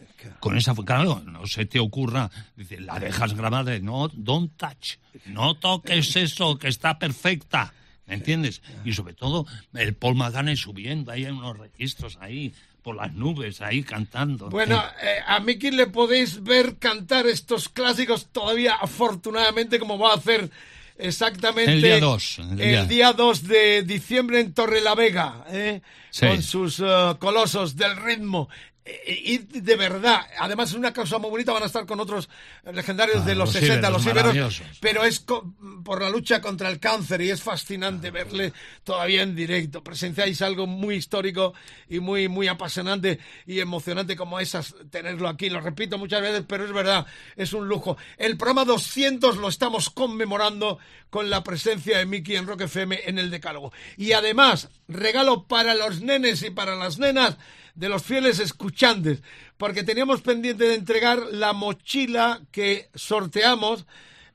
[0.41, 4.97] Con esa, claro, no se te ocurra, dice, la dejas grabada, no, don't touch,
[5.27, 7.73] no toques eso, que está perfecta.
[8.07, 8.63] ¿Me entiendes?
[8.85, 12.55] Y sobre todo el Paul McCartney subiendo ahí en unos registros ahí
[12.87, 14.49] por las nubes ahí cantando.
[14.49, 20.15] Bueno, eh, a Miki le podéis ver cantar estos clásicos todavía, afortunadamente, como va a
[20.15, 20.49] hacer
[20.99, 25.81] exactamente El día dos, el día- el día 2 de diciembre en Torrelavega, ¿eh?
[26.11, 26.27] Sí.
[26.27, 28.49] con sus eh, colosos del ritmo.
[29.07, 32.29] Y de verdad, además es una causa muy bonita, van a estar con otros
[32.73, 34.67] legendarios de Ah, los los 60, íberos, los maravillosos.
[34.81, 35.25] pero es
[35.85, 38.53] por la lucha contra el cáncer y es fascinante verle
[38.85, 39.83] todavía en directo.
[39.83, 41.55] Presenciáis algo muy histórico
[41.89, 45.51] y muy, muy apasionante y emocionante como esas, tenerlo aquí.
[45.51, 47.07] Lo repito muchas veces, pero es verdad,
[47.37, 47.97] es un lujo.
[48.19, 50.79] El programa 200 lo estamos conmemorando
[51.11, 53.73] con la presencia de Miki en Rock FM en el Decálogo.
[53.97, 57.37] Y además, regalo para los nenes y para las nenas
[57.77, 59.23] de los fieles escuchantes,
[59.57, 63.87] porque teníamos pendiente de entregar la mochila que sorteamos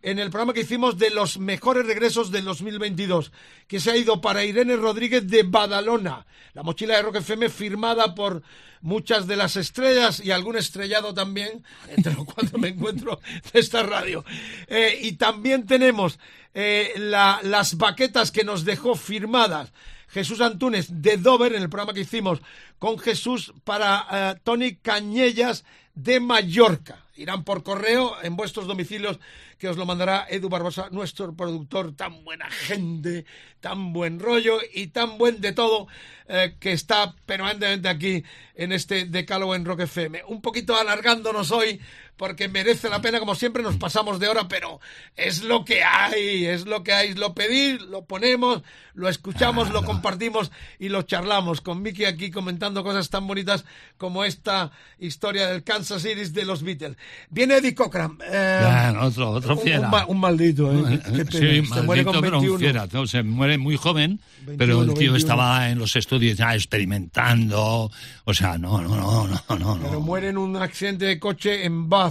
[0.03, 3.31] en el programa que hicimos de los mejores regresos del 2022,
[3.68, 8.15] que se ha ido para Irene Rodríguez de Badalona, la mochila de Rock FM firmada
[8.15, 8.41] por
[8.81, 11.63] muchas de las estrellas y algún estrellado también,
[11.95, 13.19] entre los cuales me encuentro
[13.53, 14.26] de esta radio.
[14.68, 16.18] Eh, y también tenemos
[16.55, 19.72] eh, la- las baquetas que nos dejó firmadas
[20.11, 22.41] Jesús Antúnez de Dover en el programa que hicimos
[22.79, 25.63] con Jesús para eh, Tony Cañellas
[25.95, 27.05] de Mallorca.
[27.15, 29.19] Irán por correo en vuestros domicilios
[29.57, 33.25] que os lo mandará Edu Barbosa, nuestro productor, tan buena gente,
[33.59, 35.88] tan buen rollo y tan buen de todo
[36.27, 38.23] eh, que está permanentemente aquí
[38.55, 40.23] en este Decálogo en Rock FM.
[40.27, 41.79] Un poquito alargándonos hoy
[42.22, 44.80] porque merece la pena, como siempre nos pasamos de hora, pero
[45.15, 48.61] es lo que hay, es lo que hay, lo pedís, lo ponemos,
[48.93, 53.65] lo escuchamos, lo compartimos y lo charlamos con Miki aquí comentando cosas tan bonitas
[53.98, 54.69] como esta
[54.99, 56.95] historia del Kansas City de los Beatles.
[57.31, 58.19] Viene Eddie Cochran.
[58.23, 59.80] eh, Ya, otro, otro un- fiera.
[59.80, 60.99] Un, ma- un maldito, ¿eh?
[61.03, 61.26] Pena.
[61.31, 62.60] Sí, Se muere con maldito, pero un 21.
[62.60, 62.88] fiera.
[62.91, 65.18] No, Se muere muy joven, pero el 21, tío 21.
[65.18, 67.91] estaba en los estudios ya experimentando.
[68.26, 69.76] O sea, no, no, no, no, no.
[69.77, 69.84] no.
[69.84, 72.10] Pero muere en un accidente de coche en Bath,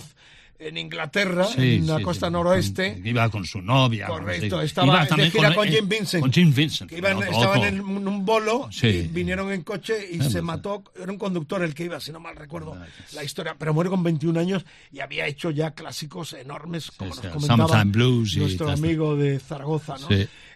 [0.61, 2.33] en Inglaterra, Sí, en la sí, costa sí.
[2.33, 3.01] noroeste.
[3.05, 4.07] Iba con su novia.
[4.07, 6.21] Correcto, estaba Iba de también gira con, eh, Jim Vincent.
[6.23, 6.91] Con Jim Vincent.
[6.91, 7.69] Que iban- otro, estaban otro.
[7.69, 10.85] en un, bolo y vinieron en coche y se mató.
[11.01, 12.77] Era un conductor el que iba, si no mal recuerdo
[13.15, 13.57] la historia.
[13.59, 18.37] Pero muere con 21 años y había hecho ya clásicos enormes, como nos comentaba Blues
[18.37, 19.97] nuestro amigo de Zaragoza.
[19.99, 20.09] ¿no?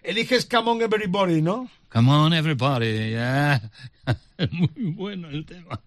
[0.03, 1.67] Eliges Come On Everybody, ¿no?
[1.89, 3.09] Come on, everybody.
[3.09, 3.71] yeah.
[4.37, 5.79] Es muy bueno el tema.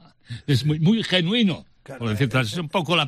[0.47, 1.65] Es muy, muy genuino.
[1.99, 2.53] por decirlo así.
[2.55, 3.07] es un poco la.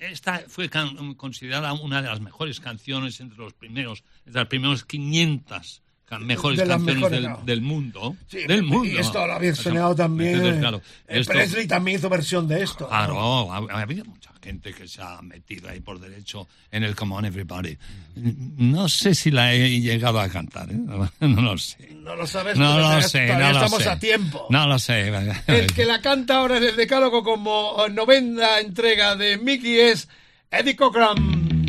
[0.00, 0.70] Esta fue
[1.18, 6.58] considerada una de las mejores canciones entre los primeros, entre las primeras 500 can- mejores
[6.58, 7.42] De las canciones mejores, del, claro.
[7.46, 8.16] del mundo.
[8.28, 8.84] Sí, del mundo.
[8.92, 10.34] Y esto lo había O sea, sonado también.
[10.34, 10.76] entonces, claro,
[11.08, 12.84] eh, esto- Presley también hizo versión de esto.
[12.84, 12.88] ¿no?
[12.90, 16.94] Claro, ha, ha habido mucha gente que se ha metido ahí por derecho en el
[16.96, 17.76] Come On Everybody.
[18.16, 20.76] No sé si la he llegado a cantar, ¿eh?
[21.20, 21.90] no lo sé.
[21.94, 23.88] No lo sabes, No lo sé, no lo estamos sé.
[23.88, 24.46] a tiempo.
[24.50, 25.12] No lo sé.
[25.46, 30.08] El que la canta ahora en el decálogo como novena entrega de Mickey es
[30.50, 31.59] Eddie Cochran.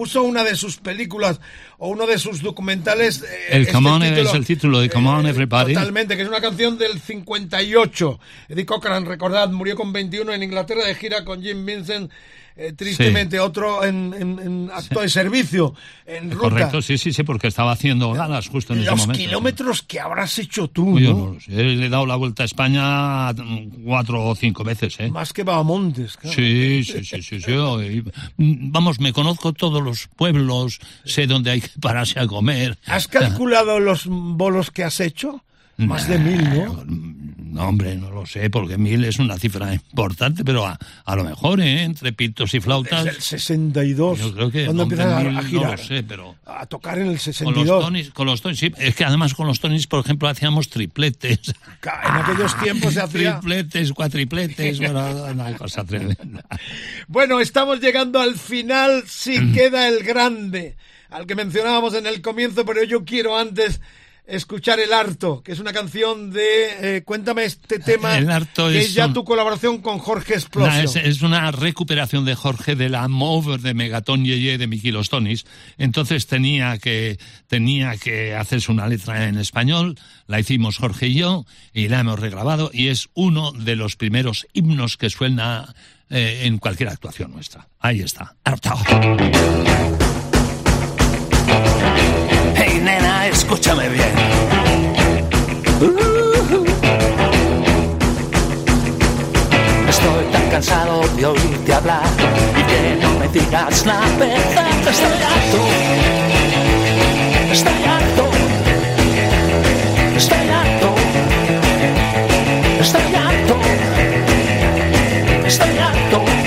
[0.00, 1.42] Puso una de sus películas
[1.76, 3.20] o uno de sus documentales.
[3.22, 5.74] eh, El este Come On título, es el título de Come On Everybody.
[5.74, 8.18] Totalmente, que es una canción del 58.
[8.48, 12.10] Eddie Cochran, recordad, murió con 21 en Inglaterra de gira con Jim Vincent
[12.56, 15.74] eh, tristemente, otro en, en- en acto de servicio,
[16.06, 16.50] en ruta.
[16.50, 19.18] Correcto, sí, sí, sí, porque estaba haciendo galas justo en ese Los momento.
[19.22, 21.36] kilómetros que habrás hecho tú, Yo ¿no?
[21.46, 25.10] le he dado la vuelta a España mm, cuatro o cinco veces, ¿eh?
[25.10, 26.34] Más que Bahamontes, claro.
[26.36, 27.52] Sí, sí, sí, sí, sí.
[28.36, 32.78] mm, Vamos, me conozco todos los pueblos, sé dónde hay que pararse a comer.
[32.86, 35.42] ¿Has calculado los bolos que has hecho?
[35.86, 36.84] Más de mil, ¿no?
[37.50, 41.24] No, hombre, no lo sé, porque mil es una cifra importante, pero a, a lo
[41.24, 41.82] mejor, ¿eh?
[41.82, 43.04] Entre pitos y flautas.
[43.04, 44.18] Desde el 62.
[44.20, 45.78] Yo creo que ¿Cuándo hombre, empiezas a, a no girar?
[45.80, 47.66] lo sé, pero A tocar en el con 62.
[47.66, 50.68] los tonis, con los tonis, sí, es que además con los tonis, por ejemplo, hacíamos
[50.70, 51.40] tripletes.
[51.82, 53.40] En aquellos tiempos se hacía...
[53.40, 56.44] Tripletes, cuatripletes, bueno, una cosa tremenda.
[57.08, 59.08] Bueno, estamos llegando al final, Mm.
[59.08, 60.76] si queda el grande,
[61.10, 63.80] al que mencionábamos en el comienzo, pero yo quiero antes
[64.30, 66.96] escuchar El Harto, que es una canción de...
[66.96, 70.38] eh, cuéntame este tema, El Harto que es es ya tu colaboración con Jorge Nah,
[70.38, 70.82] Explosio.
[70.84, 75.08] es, es una recuperación de Jorge de la Move de Megatón Yeye de Miki Los
[75.08, 75.44] Tonis.
[75.78, 79.98] Entonces tenía que, tenía que hacerse una letra en español.
[80.26, 84.46] La hicimos Jorge y yo y la hemos regrabado y es uno de los primeros
[84.52, 85.74] himnos que suena
[86.08, 87.68] eh, en cualquier actuación nuestra.
[87.80, 88.36] Ahí está.
[88.44, 88.74] Harto.
[93.52, 94.12] Escúchame bien.
[99.88, 102.04] Estoy tan cansado de oírte hablar
[102.56, 104.88] y que no me digas la verdad.
[104.88, 105.62] Estoy harto.
[107.50, 108.30] Estoy harto.
[110.16, 110.94] Estoy harto.
[112.78, 113.56] Estoy harto.
[115.44, 115.80] Estoy harto.
[115.80, 116.39] Harto,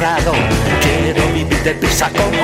[0.00, 0.32] encerrado,
[0.80, 2.39] quiero vivir deprisa como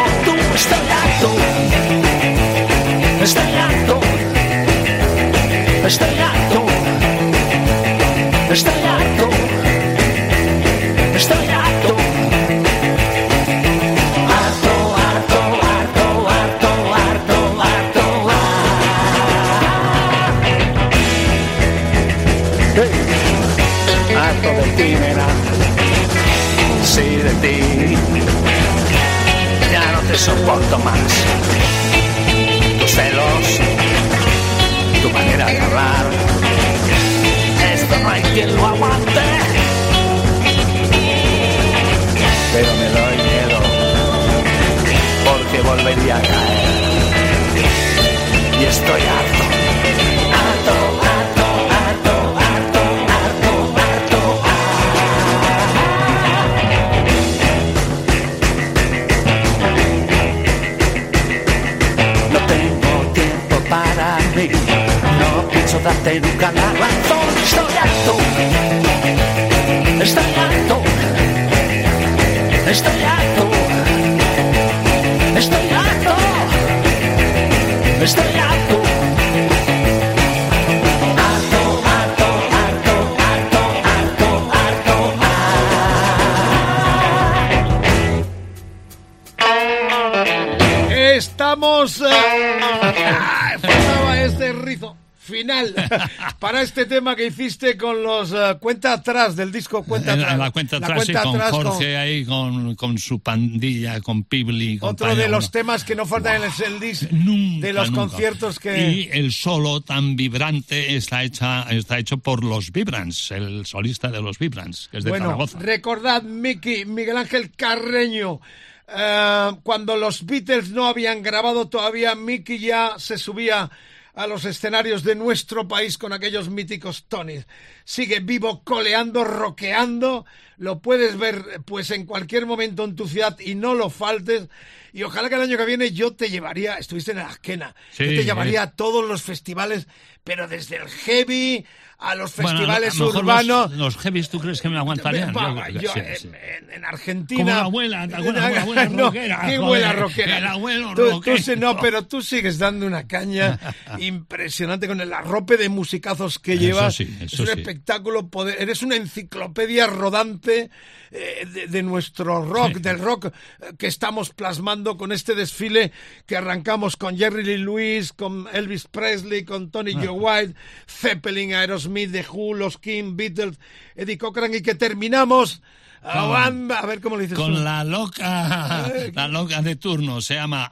[98.76, 101.50] cuenta atrás del disco cuenta En atrás la cuenta La atrás, sí, cuenta con atrás
[101.50, 104.74] con- Jorge ahí, con, con su pandilla, con Pibli.
[104.74, 105.50] y otro de los uno.
[105.52, 108.00] temas que no faltan en el el disc de los nunca.
[108.02, 113.64] conciertos que Y el solo tan vibrante está, hecha, está hecho por los Vibrants, el
[113.66, 115.58] solista de los Vibrants, que es de bueno, Zaragoza.
[115.60, 118.40] recordad, Miki, Miguel Ángel Carreño,
[118.88, 123.70] eh, cuando los Beatles no habían grabado todavía, Miki ya se subía
[124.14, 127.46] a los escenarios de nuestro país con aquellos míticos Tonys.
[127.88, 130.26] Sigue vivo, coleando, roqueando.
[130.58, 134.48] Lo puedes ver pues en cualquier momento en tu ciudad y no lo faltes.
[134.92, 138.10] Y ojalá que el año que viene yo te llevaría, estuviste en Azquena, Sí, yo
[138.10, 138.62] te llevaría eh.
[138.64, 139.86] a todos los festivales,
[140.24, 141.64] pero desde el heavy
[141.98, 143.70] a los Bueno, festivales a lo urbanos.
[143.70, 145.32] Los, los heavies, ¿tú crees que me aguantarían?
[145.34, 146.28] Yo yo, sí, en, sí.
[146.58, 147.38] en- en Argentina.
[147.44, 148.16] Como la abuela, la
[148.62, 150.38] abuela No, rockera, ¿Qué abuela rockera?
[150.38, 151.56] el abuelo Tú- rockero.
[151.56, 153.58] no, pero tú sigues dando una caña
[153.98, 156.94] impresionante con el arrope de musicazos que Eso llevas.
[156.94, 157.62] sí, es eso un sí.
[157.76, 160.70] Espectáculo, poder, eres una enciclopedia rodante
[161.10, 163.32] eh, de, de nuestro rock, del rock eh,
[163.78, 165.92] que estamos plasmando con este desfile
[166.24, 170.00] que arrancamos con Jerry Lee Lewis, con Elvis Presley, con Tony Ah.
[170.04, 170.54] Joe White,
[170.88, 173.58] Zeppelin, Aerosmith, The Who, los King, Beatles,
[173.94, 175.62] Eddie Cochran y que terminamos
[176.06, 176.30] a, Con-
[176.66, 177.60] One- a ver cómo lo dices Con tú.
[177.60, 180.70] la loca, la loca de turno, se llama.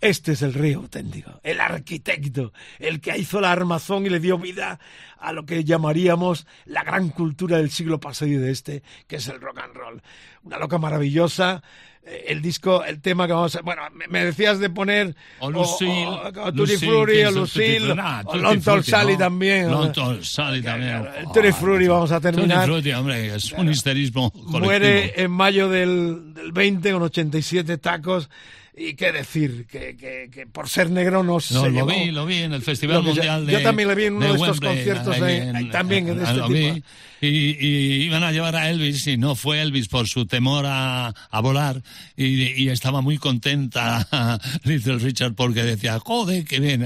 [0.00, 4.38] Este es el río auténtico, el arquitecto, el que hizo la armazón y le dio
[4.38, 4.78] vida
[5.18, 9.28] a lo que llamaríamos la gran cultura del siglo pasado y de este, que es
[9.28, 10.02] el rock and roll.
[10.44, 11.62] Una loca maravillosa.
[12.06, 13.62] eh, El disco, el tema que vamos a...
[13.62, 15.14] Bueno, me- me decías de poner...
[15.40, 19.70] O Lucille, o, o Tutti Lucille, Frutti, o Lucille, Tutti- o Tutti Frutti, Sally también.
[19.70, 21.08] Long o- Tall Sally también.
[21.32, 22.66] Tutti Frutti vamos a terminar.
[22.66, 24.60] Tutti Frutti, hombre, es un histerismo colectivo.
[24.60, 28.28] Muere en mayo del, del 20 con 87 tacos.
[28.76, 32.10] Y qué decir, que, que, que por ser negro no se No, lo llevó vi,
[32.10, 33.46] lo vi en el Festival Mundial sea.
[33.46, 36.22] de Yo también le vi en uno de de estos Wembley, conciertos ahí también, ah,
[36.24, 36.58] este lo tipo.
[36.58, 36.82] vi.
[37.20, 41.06] Y, y iban a llevar a Elvis y no fue Elvis por su temor a,
[41.06, 41.82] a volar
[42.16, 44.06] y, y estaba muy contenta
[44.64, 46.84] Little Richard porque decía, joder, que bien,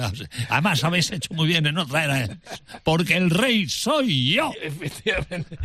[0.51, 2.39] además habéis hecho muy bien en no traer a Elvis,
[2.85, 4.53] porque el rey soy yo.
[4.63, 5.59] Efectivamente.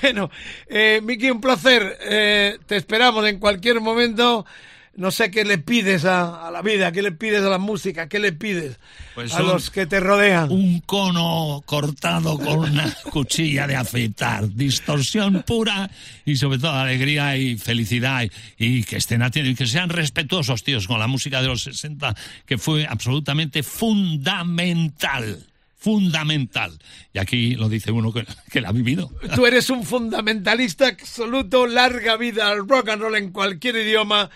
[0.00, 0.30] Bueno,
[0.66, 1.98] eh, Miki, un placer.
[2.08, 4.46] Eh, te esperamos en cualquier momento.
[4.94, 8.08] No sé qué le pides a, a la vida, qué le pides a la música,
[8.10, 8.78] qué le pides
[9.14, 10.50] Pues a un- los que te rodean.
[10.52, 15.90] Un cono cortado con una cuchilla de afeitar, distorsión pura
[16.26, 18.30] y sobre todo alegría y felicidad y,
[18.66, 22.14] y que estén atentos y que sean respetuosos, tíos, con la música de los 60
[22.44, 25.46] que fue absolutamente fundamental,
[25.78, 26.78] fundamental.
[27.12, 29.10] Y aquí lo dice uno que, que la ha vivido.
[29.34, 34.30] Tú eres un fundamentalista absoluto, larga vida al rock and roll en cualquier idioma,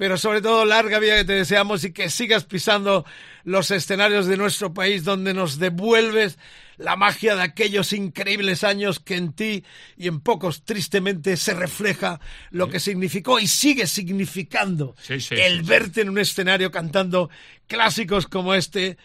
[0.00, 3.04] pero sobre todo larga vida que te deseamos y que sigas pisando
[3.44, 6.38] los escenarios de nuestro país donde nos devuelves
[6.78, 9.62] la magia de aquellos increíbles años que en ti
[9.98, 12.18] y en pocos tristemente se refleja
[12.50, 17.28] lo que significó y sigue significando Sí, sí, el verte en un escenario cantando
[17.66, 18.96] clásicos como este.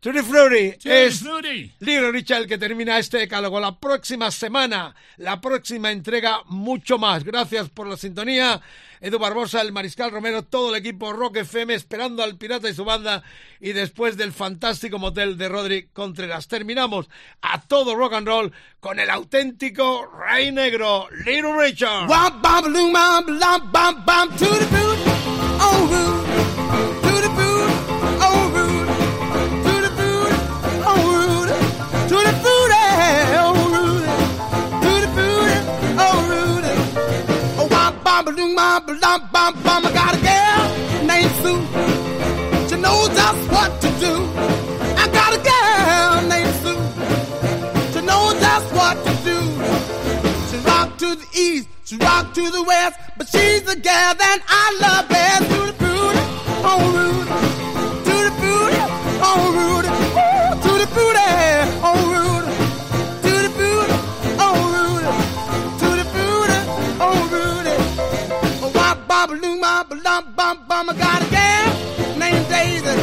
[0.00, 1.22] Tutti Frutti es
[1.80, 3.60] Little Richard el que termina este decálogo.
[3.60, 7.22] La próxima semana, la próxima entrega, mucho más.
[7.22, 8.62] Gracias por la sintonía.
[9.02, 12.86] Edu Barbosa, el Mariscal Romero, todo el equipo Rock FM esperando al Pirata y su
[12.86, 13.22] banda.
[13.60, 16.48] Y después del fantástico motel de Rodri Contreras.
[16.48, 17.10] Terminamos
[17.42, 22.08] a todo rock and roll con el auténtico Rey Negro, Little Richard.
[38.30, 39.86] Bom balloon bom bom bom bom.
[39.86, 41.62] I got a girl named Sue.
[42.68, 44.14] She knows just what to do.
[44.96, 46.82] I got a girl named Sue.
[47.92, 49.38] She knows just what to do.
[50.50, 54.38] She rock to the east, she rock to the west, but she's the gal that
[54.48, 55.50] I love best.
[55.50, 56.24] To the booty,
[56.70, 57.49] oh Rudy,
[69.38, 70.90] wop, bop, loom, bum, bum.
[70.90, 72.96] I got a gal named Daisy.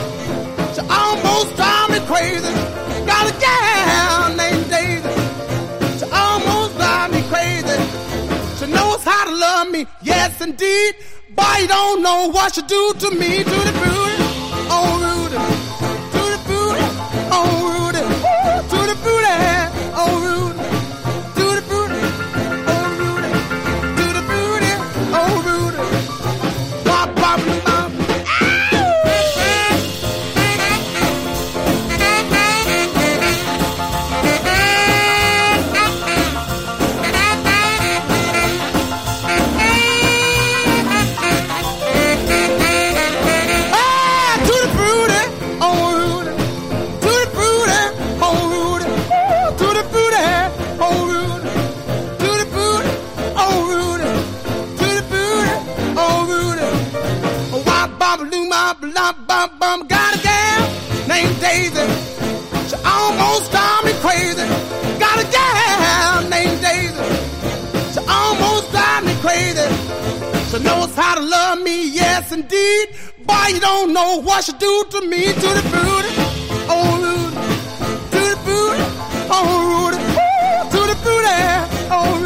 [0.75, 2.53] She almost drive me crazy.
[3.05, 5.13] Got a gal named Daisy.
[5.99, 7.77] She almost drive me crazy.
[8.59, 10.95] She knows how to love me, yes indeed.
[11.35, 14.17] But you don't know what she do to me, to the booty,
[14.73, 15.37] oh Rudy,
[16.13, 16.85] to the booty,
[17.31, 17.56] oh
[58.97, 59.79] lump, bum, bum.
[59.87, 60.61] Got a gal
[61.07, 61.85] named Daisy.
[62.69, 64.45] She almost drive me crazy.
[65.03, 67.05] Got a gal named Daisy.
[67.93, 69.67] She almost drive me crazy.
[70.49, 72.85] She knows how to love me, yes indeed.
[73.29, 76.11] Boy, you don't know what she do to me, to the booty,
[76.73, 77.35] oh Rudy,
[78.13, 78.85] to the booty,
[79.35, 79.99] oh Rudy,
[80.73, 81.37] to the booty,
[81.97, 82.16] oh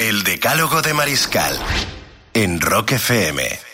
[0.00, 1.58] El Decálogo de Mariscal
[2.34, 3.69] en Rock FM.